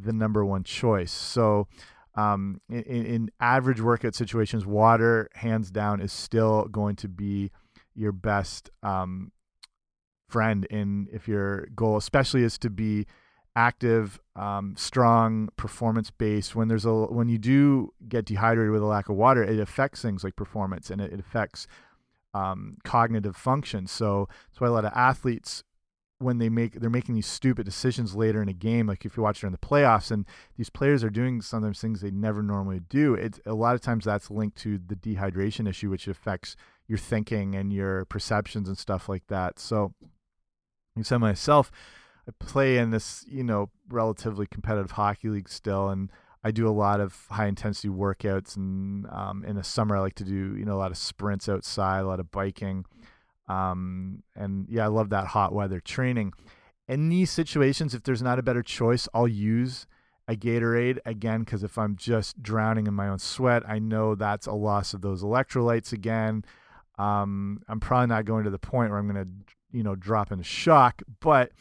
the 0.04 0.14
number 0.14 0.46
one 0.46 0.64
choice. 0.64 1.12
So 1.12 1.68
um, 2.16 2.62
in, 2.70 2.84
in, 2.84 3.32
average 3.40 3.82
workout 3.82 4.16
situations, 4.16 4.66
water, 4.66 5.30
hands 5.34 5.72
down, 5.72 6.02
is 6.02 6.14
still 6.14 6.66
going 6.66 6.96
to 6.98 7.10
be 7.10 7.52
your 7.94 8.12
best 8.12 8.70
um, 8.84 9.32
friend 10.30 10.66
in 10.70 11.08
if 11.12 11.28
your 11.28 11.68
goal, 11.76 11.98
especially 11.98 12.44
is 12.44 12.58
to 12.60 12.70
be 12.70 13.06
active, 13.56 14.20
um, 14.36 14.76
strong, 14.78 15.50
performance 15.56 16.12
based. 16.12 16.56
When 16.56 16.68
there's 16.68 16.86
a 16.86 16.94
when 16.94 17.30
you 17.30 17.38
do 17.38 17.94
get 18.08 18.26
dehydrated 18.26 18.72
with 18.72 18.82
a 18.82 18.86
lack 18.86 19.10
of 19.10 19.16
water, 19.16 19.44
it 19.44 19.60
affects 19.60 20.02
things 20.02 20.24
like 20.24 20.36
performance 20.36 20.90
and 20.90 21.02
it, 21.02 21.14
it 21.14 21.20
affects 21.20 21.68
um, 22.34 22.78
cognitive 22.84 23.36
function. 23.36 23.88
So 23.88 24.28
that's 24.50 24.60
why 24.60 24.68
a 24.68 24.72
lot 24.72 24.86
of 24.86 24.94
athletes 24.94 25.64
when 26.20 26.38
they 26.38 26.48
make 26.48 26.80
they're 26.80 26.90
making 26.90 27.16
these 27.16 27.28
stupid 27.28 27.66
decisions 27.66 28.16
later 28.16 28.42
in 28.42 28.48
a 28.48 28.54
game 28.54 28.88
like 28.88 29.04
if 29.04 29.18
you 29.18 29.24
watch 29.24 29.44
in 29.44 29.52
the 29.52 29.58
playoffs 29.58 30.12
and 30.12 30.26
these 30.56 30.70
players 30.70 31.04
are 31.04 31.10
doing 31.10 31.42
sometimes 31.42 31.82
things 31.82 32.00
they 32.00 32.10
never 32.10 32.42
normally 32.42 32.80
do 32.88 33.14
it's 33.14 33.38
a 33.46 33.54
lot 33.54 33.76
of 33.76 33.82
times 33.82 34.06
that's 34.06 34.32
linked 34.32 34.58
to 34.58 34.80
the 34.88 34.96
dehydration 34.96 35.68
issue 35.68 35.90
which 35.90 36.08
affects 36.08 36.56
your 36.88 36.98
thinking 36.98 37.56
and 37.56 37.74
your 37.74 38.06
perceptions 38.06 38.68
and 38.68 38.78
stuff 38.78 39.10
like 39.10 39.28
that. 39.28 39.60
So, 39.60 39.94
I 40.98 41.02
said 41.02 41.18
myself, 41.18 41.72
I 42.28 42.32
play 42.40 42.78
in 42.78 42.92
this, 42.92 43.26
you 43.28 43.44
know, 43.44 43.70
relatively 43.90 44.48
competitive 44.48 44.92
hockey 44.92 45.30
league 45.30 45.50
still, 45.50 45.90
and 45.90 46.12
I 46.44 46.52
do 46.52 46.68
a 46.68 46.72
lot 46.72 47.00
of 47.00 47.28
high 47.30 47.48
intensity 47.48 47.90
workouts. 47.90 48.56
And 48.56 49.08
um, 49.08 49.44
in 49.46 49.56
the 49.56 49.64
summer, 49.64 49.96
I 49.96 50.00
like 50.00 50.16
to 50.16 50.24
do, 50.24 50.56
you 50.56 50.66
know, 50.66 50.76
a 50.76 50.78
lot 50.78 50.92
of 50.92 50.98
sprints 50.98 51.50
outside, 51.50 52.00
a 52.00 52.08
lot 52.08 52.20
of 52.20 52.32
biking. 52.32 52.86
Um, 53.48 54.24
and 54.36 54.68
yeah, 54.70 54.86
I 54.86 54.88
love 54.88 55.10
that 55.10 55.28
hot 55.28 55.54
weather 55.54 55.80
training. 55.80 56.34
In 56.88 57.10
these 57.10 57.32
situations, 57.32 57.94
if 57.94 58.04
there's 58.04 58.22
not 58.22 58.40
a 58.40 58.44
better 58.44 58.64
choice, 58.64 59.08
I'll 59.14 59.28
use 59.28 59.88
a 60.28 60.36
Gatorade 60.36 60.98
again 61.06 61.42
because 61.42 61.64
if 61.64 61.78
I'm 61.78 61.96
just 61.96 62.42
drowning 62.42 62.88
in 62.88 62.94
my 62.94 63.08
own 63.08 63.20
sweat, 63.20 63.68
I 63.68 63.80
know 63.80 64.16
that's 64.16 64.48
a 64.48 64.54
loss 64.54 64.94
of 64.94 65.02
those 65.02 65.24
electrolytes 65.24 65.94
again. 65.94 66.44
Um, 66.98 67.62
I'm 67.68 67.80
probably 67.80 68.08
not 68.08 68.26
going 68.26 68.44
to 68.46 68.50
the 68.50 68.60
point 68.60 68.90
where 68.90 69.00
I'm 69.00 69.12
going 69.12 69.26
to, 69.26 69.32
you 69.72 69.84
know, 69.84 69.96
drop 69.96 70.32
into 70.32 70.44
shock, 70.44 71.02
but 71.20 71.52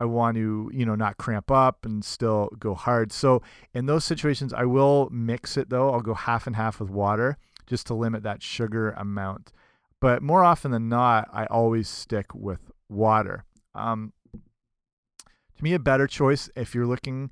I 0.00 0.06
want 0.06 0.36
to, 0.36 0.70
you 0.72 0.86
know, 0.86 0.94
not 0.94 1.18
cramp 1.18 1.50
up 1.50 1.84
and 1.84 2.02
still 2.02 2.48
go 2.58 2.74
hard. 2.74 3.12
So 3.12 3.42
in 3.74 3.84
those 3.86 4.04
situations, 4.04 4.54
I 4.54 4.64
will 4.64 5.08
mix 5.12 5.58
it 5.58 5.68
though. 5.68 5.92
I'll 5.92 6.00
go 6.00 6.14
half 6.14 6.46
and 6.46 6.56
half 6.56 6.80
with 6.80 6.90
water 6.90 7.36
just 7.66 7.86
to 7.88 7.94
limit 7.94 8.22
that 8.22 8.42
sugar 8.42 8.92
amount. 8.92 9.52
But 10.00 10.22
more 10.22 10.42
often 10.42 10.70
than 10.70 10.88
not, 10.88 11.28
I 11.32 11.44
always 11.46 11.88
stick 11.88 12.34
with 12.34 12.70
water. 12.88 13.44
Um, 13.74 14.14
to 14.32 15.64
me, 15.64 15.74
a 15.74 15.78
better 15.78 16.06
choice 16.06 16.48
if 16.56 16.74
you're 16.74 16.86
looking, 16.86 17.30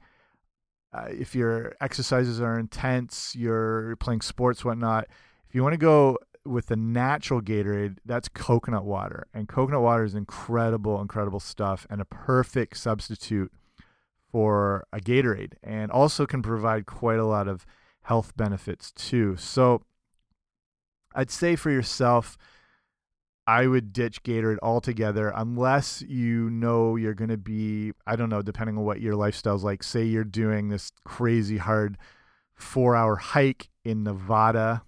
uh, 0.92 1.06
if 1.08 1.34
your 1.34 1.74
exercises 1.80 2.40
are 2.42 2.58
intense, 2.58 3.34
you're 3.34 3.96
playing 3.96 4.20
sports, 4.20 4.64
whatnot. 4.64 5.06
If 5.48 5.54
you 5.54 5.62
want 5.62 5.72
to 5.72 5.78
go 5.78 6.18
with 6.48 6.66
the 6.66 6.76
natural 6.76 7.40
Gatorade, 7.40 7.98
that's 8.04 8.28
coconut 8.28 8.84
water. 8.84 9.26
And 9.34 9.48
coconut 9.48 9.82
water 9.82 10.04
is 10.04 10.14
incredible, 10.14 11.00
incredible 11.00 11.40
stuff 11.40 11.86
and 11.90 12.00
a 12.00 12.04
perfect 12.04 12.76
substitute 12.76 13.52
for 14.30 14.86
a 14.92 14.98
Gatorade 14.98 15.54
and 15.62 15.90
also 15.90 16.26
can 16.26 16.42
provide 16.42 16.86
quite 16.86 17.18
a 17.18 17.26
lot 17.26 17.48
of 17.48 17.64
health 18.02 18.36
benefits 18.36 18.92
too. 18.92 19.36
So 19.36 19.82
I'd 21.14 21.30
say 21.30 21.56
for 21.56 21.70
yourself, 21.70 22.36
I 23.46 23.66
would 23.66 23.94
ditch 23.94 24.22
Gatorade 24.22 24.58
altogether 24.62 25.32
unless 25.34 26.02
you 26.02 26.50
know 26.50 26.96
you're 26.96 27.14
going 27.14 27.30
to 27.30 27.38
be, 27.38 27.92
I 28.06 28.14
don't 28.14 28.28
know, 28.28 28.42
depending 28.42 28.76
on 28.76 28.84
what 28.84 29.00
your 29.00 29.14
lifestyle's 29.14 29.64
like. 29.64 29.82
Say 29.82 30.04
you're 30.04 30.24
doing 30.24 30.68
this 30.68 30.92
crazy 31.04 31.56
hard 31.56 31.96
four 32.54 32.94
hour 32.94 33.16
hike 33.16 33.70
in 33.84 34.02
Nevada 34.02 34.82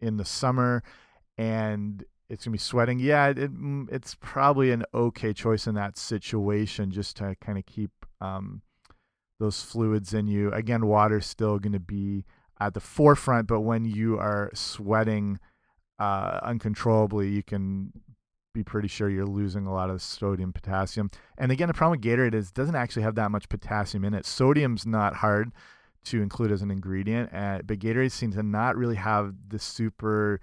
in 0.00 0.16
the 0.16 0.24
summer 0.24 0.82
and 1.38 2.04
it's 2.28 2.44
to 2.44 2.50
be 2.50 2.58
sweating. 2.58 2.98
Yeah, 2.98 3.28
it, 3.28 3.54
mm, 3.54 3.90
it's 3.90 4.14
probably 4.14 4.70
an 4.72 4.84
okay 4.92 5.32
choice 5.32 5.66
in 5.66 5.74
that 5.74 5.96
situation 5.96 6.90
just 6.90 7.16
to 7.18 7.36
kind 7.40 7.58
of 7.58 7.66
keep 7.66 7.90
um, 8.20 8.62
those 9.38 9.62
fluids 9.62 10.12
in 10.12 10.26
you. 10.26 10.52
Again, 10.52 10.86
water's 10.86 11.26
still 11.26 11.58
going 11.58 11.72
to 11.72 11.80
be 11.80 12.24
at 12.58 12.74
the 12.74 12.80
forefront, 12.80 13.46
but 13.46 13.60
when 13.60 13.84
you 13.84 14.18
are 14.18 14.50
sweating 14.54 15.38
uh, 15.98 16.40
uncontrollably, 16.42 17.28
you 17.28 17.42
can 17.42 17.92
be 18.54 18.64
pretty 18.64 18.88
sure 18.88 19.10
you're 19.10 19.26
losing 19.26 19.66
a 19.66 19.72
lot 19.72 19.90
of 19.90 20.00
sodium, 20.00 20.52
potassium. 20.52 21.10
And 21.36 21.52
again, 21.52 21.68
the 21.68 21.74
problem 21.74 22.00
with 22.00 22.06
Gatorade 22.06 22.34
is 22.34 22.48
it 22.48 22.54
doesn't 22.54 22.74
actually 22.74 23.02
have 23.02 23.14
that 23.16 23.30
much 23.30 23.48
potassium 23.48 24.04
in 24.04 24.14
it. 24.14 24.24
Sodium's 24.24 24.86
not 24.86 25.16
hard 25.16 25.52
to 26.06 26.22
include 26.22 26.50
as 26.50 26.62
an 26.62 26.70
ingredient, 26.70 27.32
uh, 27.34 27.60
but 27.64 27.78
Gatorade 27.78 28.12
seems 28.12 28.36
to 28.36 28.42
not 28.42 28.76
really 28.76 28.94
have 28.96 29.34
the 29.48 29.58
super 29.58 30.40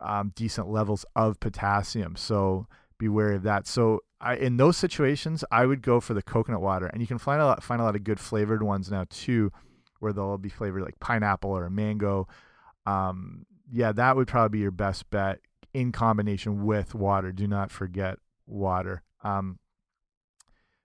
um, 0.00 0.32
decent 0.34 0.68
levels 0.68 1.04
of 1.14 1.40
potassium. 1.40 2.16
So 2.16 2.66
be 2.98 3.08
wary 3.08 3.36
of 3.36 3.42
that. 3.44 3.66
So 3.66 4.00
I, 4.20 4.36
in 4.36 4.56
those 4.56 4.76
situations, 4.76 5.44
I 5.50 5.66
would 5.66 5.82
go 5.82 6.00
for 6.00 6.14
the 6.14 6.22
coconut 6.22 6.60
water, 6.60 6.86
and 6.86 7.00
you 7.00 7.06
can 7.06 7.18
find 7.18 7.40
a 7.40 7.46
lot, 7.46 7.62
find 7.62 7.80
a 7.80 7.84
lot 7.84 7.96
of 7.96 8.04
good 8.04 8.20
flavored 8.20 8.62
ones 8.62 8.90
now 8.90 9.06
too, 9.08 9.50
where 10.00 10.12
they'll 10.12 10.38
be 10.38 10.48
flavored 10.48 10.82
like 10.82 11.00
pineapple 11.00 11.50
or 11.50 11.64
a 11.64 11.70
mango. 11.70 12.28
Um, 12.86 13.46
yeah, 13.70 13.92
that 13.92 14.16
would 14.16 14.28
probably 14.28 14.58
be 14.58 14.62
your 14.62 14.70
best 14.70 15.08
bet 15.10 15.40
in 15.72 15.92
combination 15.92 16.64
with 16.64 16.94
water. 16.94 17.32
Do 17.32 17.46
not 17.46 17.70
forget 17.70 18.18
water. 18.46 19.02
Um, 19.22 19.58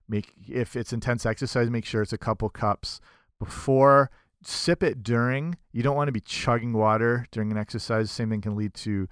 make 0.08 0.32
if 0.48 0.76
it's 0.76 0.92
intense 0.92 1.26
exercise, 1.26 1.68
make 1.68 1.84
sure 1.84 2.02
it's 2.02 2.12
a 2.12 2.18
couple 2.18 2.48
cups 2.48 3.00
before. 3.38 4.10
Sip 4.46 4.82
it 4.82 5.02
during. 5.02 5.56
You 5.72 5.82
don't 5.82 5.96
want 5.96 6.08
to 6.08 6.12
be 6.12 6.20
chugging 6.20 6.72
water 6.72 7.26
during 7.30 7.50
an 7.50 7.58
exercise. 7.58 8.10
Same 8.10 8.30
thing 8.30 8.40
can 8.40 8.56
lead 8.56 8.74
to 8.74 9.08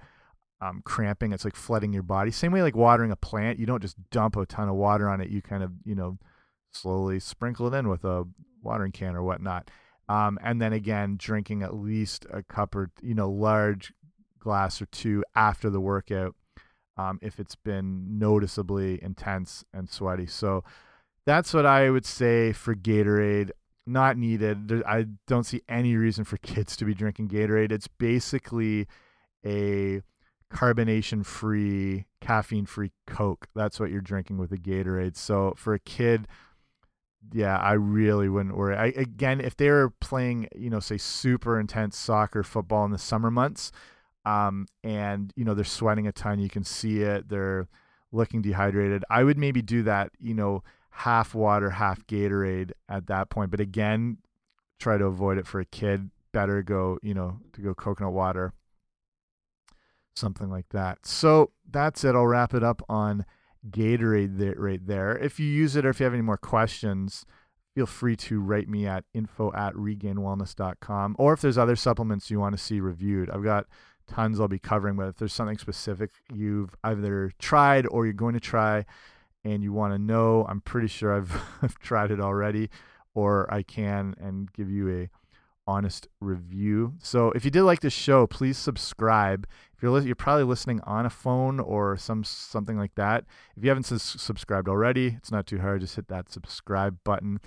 um, 0.61 0.81
cramping. 0.85 1.33
It's 1.33 1.43
like 1.45 1.55
flooding 1.55 1.93
your 1.93 2.03
body. 2.03 2.31
Same 2.31 2.51
way 2.51 2.61
like 2.61 2.75
watering 2.75 3.11
a 3.11 3.15
plant. 3.15 3.59
You 3.59 3.65
don't 3.65 3.81
just 3.81 3.97
dump 4.11 4.35
a 4.37 4.45
ton 4.45 4.69
of 4.69 4.75
water 4.75 5.09
on 5.09 5.21
it. 5.21 5.29
You 5.29 5.41
kind 5.41 5.63
of 5.63 5.71
you 5.83 5.95
know 5.95 6.17
slowly 6.71 7.19
sprinkle 7.19 7.73
it 7.73 7.77
in 7.77 7.89
with 7.89 8.03
a 8.03 8.25
watering 8.63 8.91
can 8.91 9.15
or 9.15 9.23
whatnot. 9.23 9.69
Um, 10.07 10.37
and 10.43 10.61
then 10.61 10.73
again, 10.73 11.15
drinking 11.17 11.63
at 11.63 11.73
least 11.73 12.25
a 12.31 12.43
cup 12.43 12.75
or 12.75 12.91
you 13.01 13.15
know 13.15 13.29
large 13.29 13.93
glass 14.39 14.81
or 14.81 14.85
two 14.87 15.23
after 15.35 15.69
the 15.69 15.79
workout 15.79 16.35
um, 16.97 17.19
if 17.21 17.39
it's 17.39 17.55
been 17.55 18.17
noticeably 18.17 19.01
intense 19.03 19.65
and 19.73 19.89
sweaty. 19.89 20.27
So 20.27 20.63
that's 21.25 21.53
what 21.53 21.65
I 21.65 21.89
would 21.89 22.05
say 22.05 22.53
for 22.53 22.75
Gatorade. 22.75 23.51
Not 23.87 24.17
needed. 24.17 24.67
There, 24.67 24.87
I 24.87 25.05
don't 25.27 25.45
see 25.45 25.61
any 25.69 25.95
reason 25.95 26.23
for 26.23 26.37
kids 26.37 26.75
to 26.77 26.85
be 26.85 26.93
drinking 26.93 27.29
Gatorade. 27.29 27.71
It's 27.71 27.87
basically 27.87 28.87
a 29.45 30.01
carbonation 30.51 31.25
free, 31.25 32.05
caffeine 32.21 32.65
free 32.65 32.91
Coke. 33.05 33.47
That's 33.55 33.79
what 33.79 33.91
you're 33.91 34.01
drinking 34.01 34.37
with 34.37 34.51
a 34.51 34.57
Gatorade. 34.57 35.15
So 35.15 35.53
for 35.57 35.73
a 35.73 35.79
kid, 35.79 36.27
yeah, 37.31 37.57
I 37.57 37.73
really 37.73 38.29
wouldn't 38.29 38.55
worry. 38.57 38.75
I, 38.75 38.85
again, 38.87 39.41
if 39.41 39.55
they 39.57 39.69
were 39.69 39.91
playing, 39.99 40.47
you 40.55 40.69
know, 40.69 40.79
say 40.79 40.97
super 40.97 41.59
intense 41.59 41.97
soccer, 41.97 42.43
football 42.43 42.85
in 42.85 42.91
the 42.91 42.97
summer 42.97 43.31
months, 43.31 43.71
um, 44.25 44.67
and 44.83 45.31
you 45.35 45.45
know 45.45 45.53
they're 45.53 45.63
sweating 45.63 46.07
a 46.07 46.11
ton. 46.11 46.39
You 46.39 46.49
can 46.49 46.63
see 46.63 47.01
it. 47.01 47.29
They're 47.29 47.67
looking 48.11 48.41
dehydrated. 48.41 49.03
I 49.09 49.23
would 49.23 49.37
maybe 49.37 49.61
do 49.61 49.83
that. 49.83 50.11
You 50.19 50.33
know, 50.33 50.63
half 50.95 51.35
water, 51.35 51.71
half 51.71 52.07
Gatorade 52.07 52.71
at 52.87 53.07
that 53.07 53.29
point. 53.29 53.51
But 53.51 53.59
again, 53.59 54.17
try 54.79 54.97
to 54.97 55.05
avoid 55.05 55.37
it 55.37 55.45
for 55.45 55.59
a 55.59 55.65
kid. 55.65 56.09
Better 56.31 56.63
go, 56.63 56.99
you 57.01 57.13
know, 57.13 57.39
to 57.53 57.61
go 57.61 57.73
coconut 57.73 58.13
water, 58.13 58.53
something 60.15 60.49
like 60.49 60.69
that. 60.69 61.05
So 61.05 61.51
that's 61.69 62.03
it. 62.03 62.15
I'll 62.15 62.25
wrap 62.25 62.53
it 62.53 62.63
up 62.63 62.81
on 62.87 63.25
Gatorade 63.69 64.55
right 64.57 64.85
there. 64.85 65.17
If 65.17 65.39
you 65.39 65.47
use 65.47 65.75
it 65.75 65.85
or 65.85 65.89
if 65.89 65.99
you 65.99 66.05
have 66.05 66.13
any 66.13 66.21
more 66.21 66.37
questions, 66.37 67.25
feel 67.73 67.85
free 67.85 68.15
to 68.15 68.39
write 68.39 68.69
me 68.69 68.87
at 68.87 69.03
info 69.13 69.51
at 69.53 69.73
regainedwellness.com. 69.73 71.15
Or 71.19 71.33
if 71.33 71.41
there's 71.41 71.57
other 71.57 71.75
supplements 71.75 72.31
you 72.31 72.39
want 72.39 72.55
to 72.57 72.61
see 72.61 72.79
reviewed, 72.79 73.29
I've 73.29 73.43
got 73.43 73.65
tons 74.07 74.39
I'll 74.39 74.47
be 74.47 74.59
covering, 74.59 74.95
but 74.95 75.07
if 75.07 75.17
there's 75.17 75.33
something 75.33 75.57
specific 75.57 76.11
you've 76.33 76.75
either 76.83 77.31
tried 77.39 77.85
or 77.87 78.05
you're 78.05 78.13
going 78.13 78.33
to 78.33 78.39
try 78.39 78.85
and 79.45 79.63
you 79.63 79.71
want 79.71 79.93
to 79.93 79.99
know, 79.99 80.45
I'm 80.49 80.59
pretty 80.59 80.87
sure 80.87 81.15
I've, 81.15 81.31
I've 81.61 81.79
tried 81.79 82.11
it 82.11 82.19
already, 82.19 82.69
or 83.13 83.51
I 83.53 83.63
can 83.63 84.15
and 84.19 84.51
give 84.51 84.69
you 84.69 84.89
a 84.89 85.09
honest 85.67 86.07
review. 86.19 86.93
So 86.99 87.31
if 87.31 87.45
you 87.45 87.51
did 87.51 87.63
like 87.63 87.79
this 87.79 87.93
show, 87.93 88.27
please 88.27 88.57
subscribe. 88.57 89.47
If 89.75 89.81
you're 89.81 89.99
you're 90.01 90.15
probably 90.15 90.43
listening 90.43 90.81
on 90.81 91.05
a 91.05 91.09
phone 91.09 91.59
or 91.59 91.97
some 91.97 92.23
something 92.23 92.77
like 92.77 92.95
that. 92.95 93.25
If 93.55 93.63
you 93.63 93.69
haven't 93.69 93.85
subscribed 93.85 94.67
already, 94.67 95.15
it's 95.17 95.31
not 95.31 95.47
too 95.47 95.59
hard. 95.59 95.81
Just 95.81 95.95
hit 95.95 96.07
that 96.09 96.31
subscribe 96.31 96.97
button. 97.03 97.39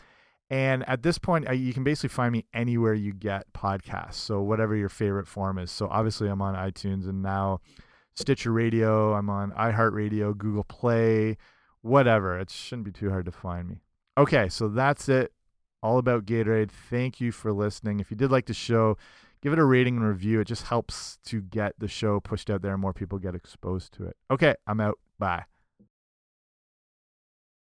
And 0.51 0.89
at 0.89 1.03
this 1.03 1.19
point, 1.19 1.47
you 1.55 1.75
can 1.75 1.85
basically 1.85 2.09
find 2.09 2.33
me 2.33 2.47
anywhere 2.55 2.95
you 2.95 3.13
get 3.13 3.53
podcasts. 3.53 4.15
So 4.15 4.41
whatever 4.41 4.75
your 4.75 4.89
favorite 4.89 5.29
form 5.29 5.59
is. 5.59 5.71
So 5.71 5.89
obviously, 5.89 6.29
I'm 6.29 6.41
on 6.41 6.55
iTunes 6.55 7.09
and 7.09 7.23
now 7.23 7.61
Stitcher 8.15 8.53
Radio. 8.53 9.13
I'm 9.13 9.29
on 9.29 9.53
iHeartRadio, 9.53 10.37
Google 10.37 10.65
Play, 10.65 11.37
whatever. 11.83 12.38
It 12.38 12.51
shouldn't 12.51 12.85
be 12.85 12.93
too 12.93 13.11
hard 13.11 13.25
to 13.27 13.33
find 13.33 13.69
me. 13.69 13.83
Okay, 14.17 14.49
so 14.49 14.69
that's 14.69 15.09
it. 15.09 15.33
All 15.83 15.99
about 15.99 16.27
Gatorade. 16.27 16.71
Thank 16.71 17.21
you 17.21 17.31
for 17.31 17.53
listening. 17.53 18.01
If 18.01 18.11
you 18.11 18.17
did 18.17 18.33
like 18.33 18.47
the 18.47 18.55
show, 18.55 18.99
give 19.43 19.53
it 19.53 19.59
a 19.59 19.64
rating 19.64 19.97
and 19.97 20.07
review. 20.07 20.41
It 20.41 20.47
just 20.47 20.64
helps 20.64 21.19
to 21.27 21.41
get 21.41 21.75
the 21.79 21.88
show 21.88 22.19
pushed 22.21 22.51
out 22.51 22.62
there 22.62 22.73
and 22.73 22.81
more 22.81 22.93
people 22.93 23.19
get 23.19 23.35
exposed 23.35 23.93
to 23.95 24.07
it. 24.07 24.17
Okay, 24.31 24.57
I'm 24.67 24.81
out. 24.81 24.99
Bye. 25.19 25.45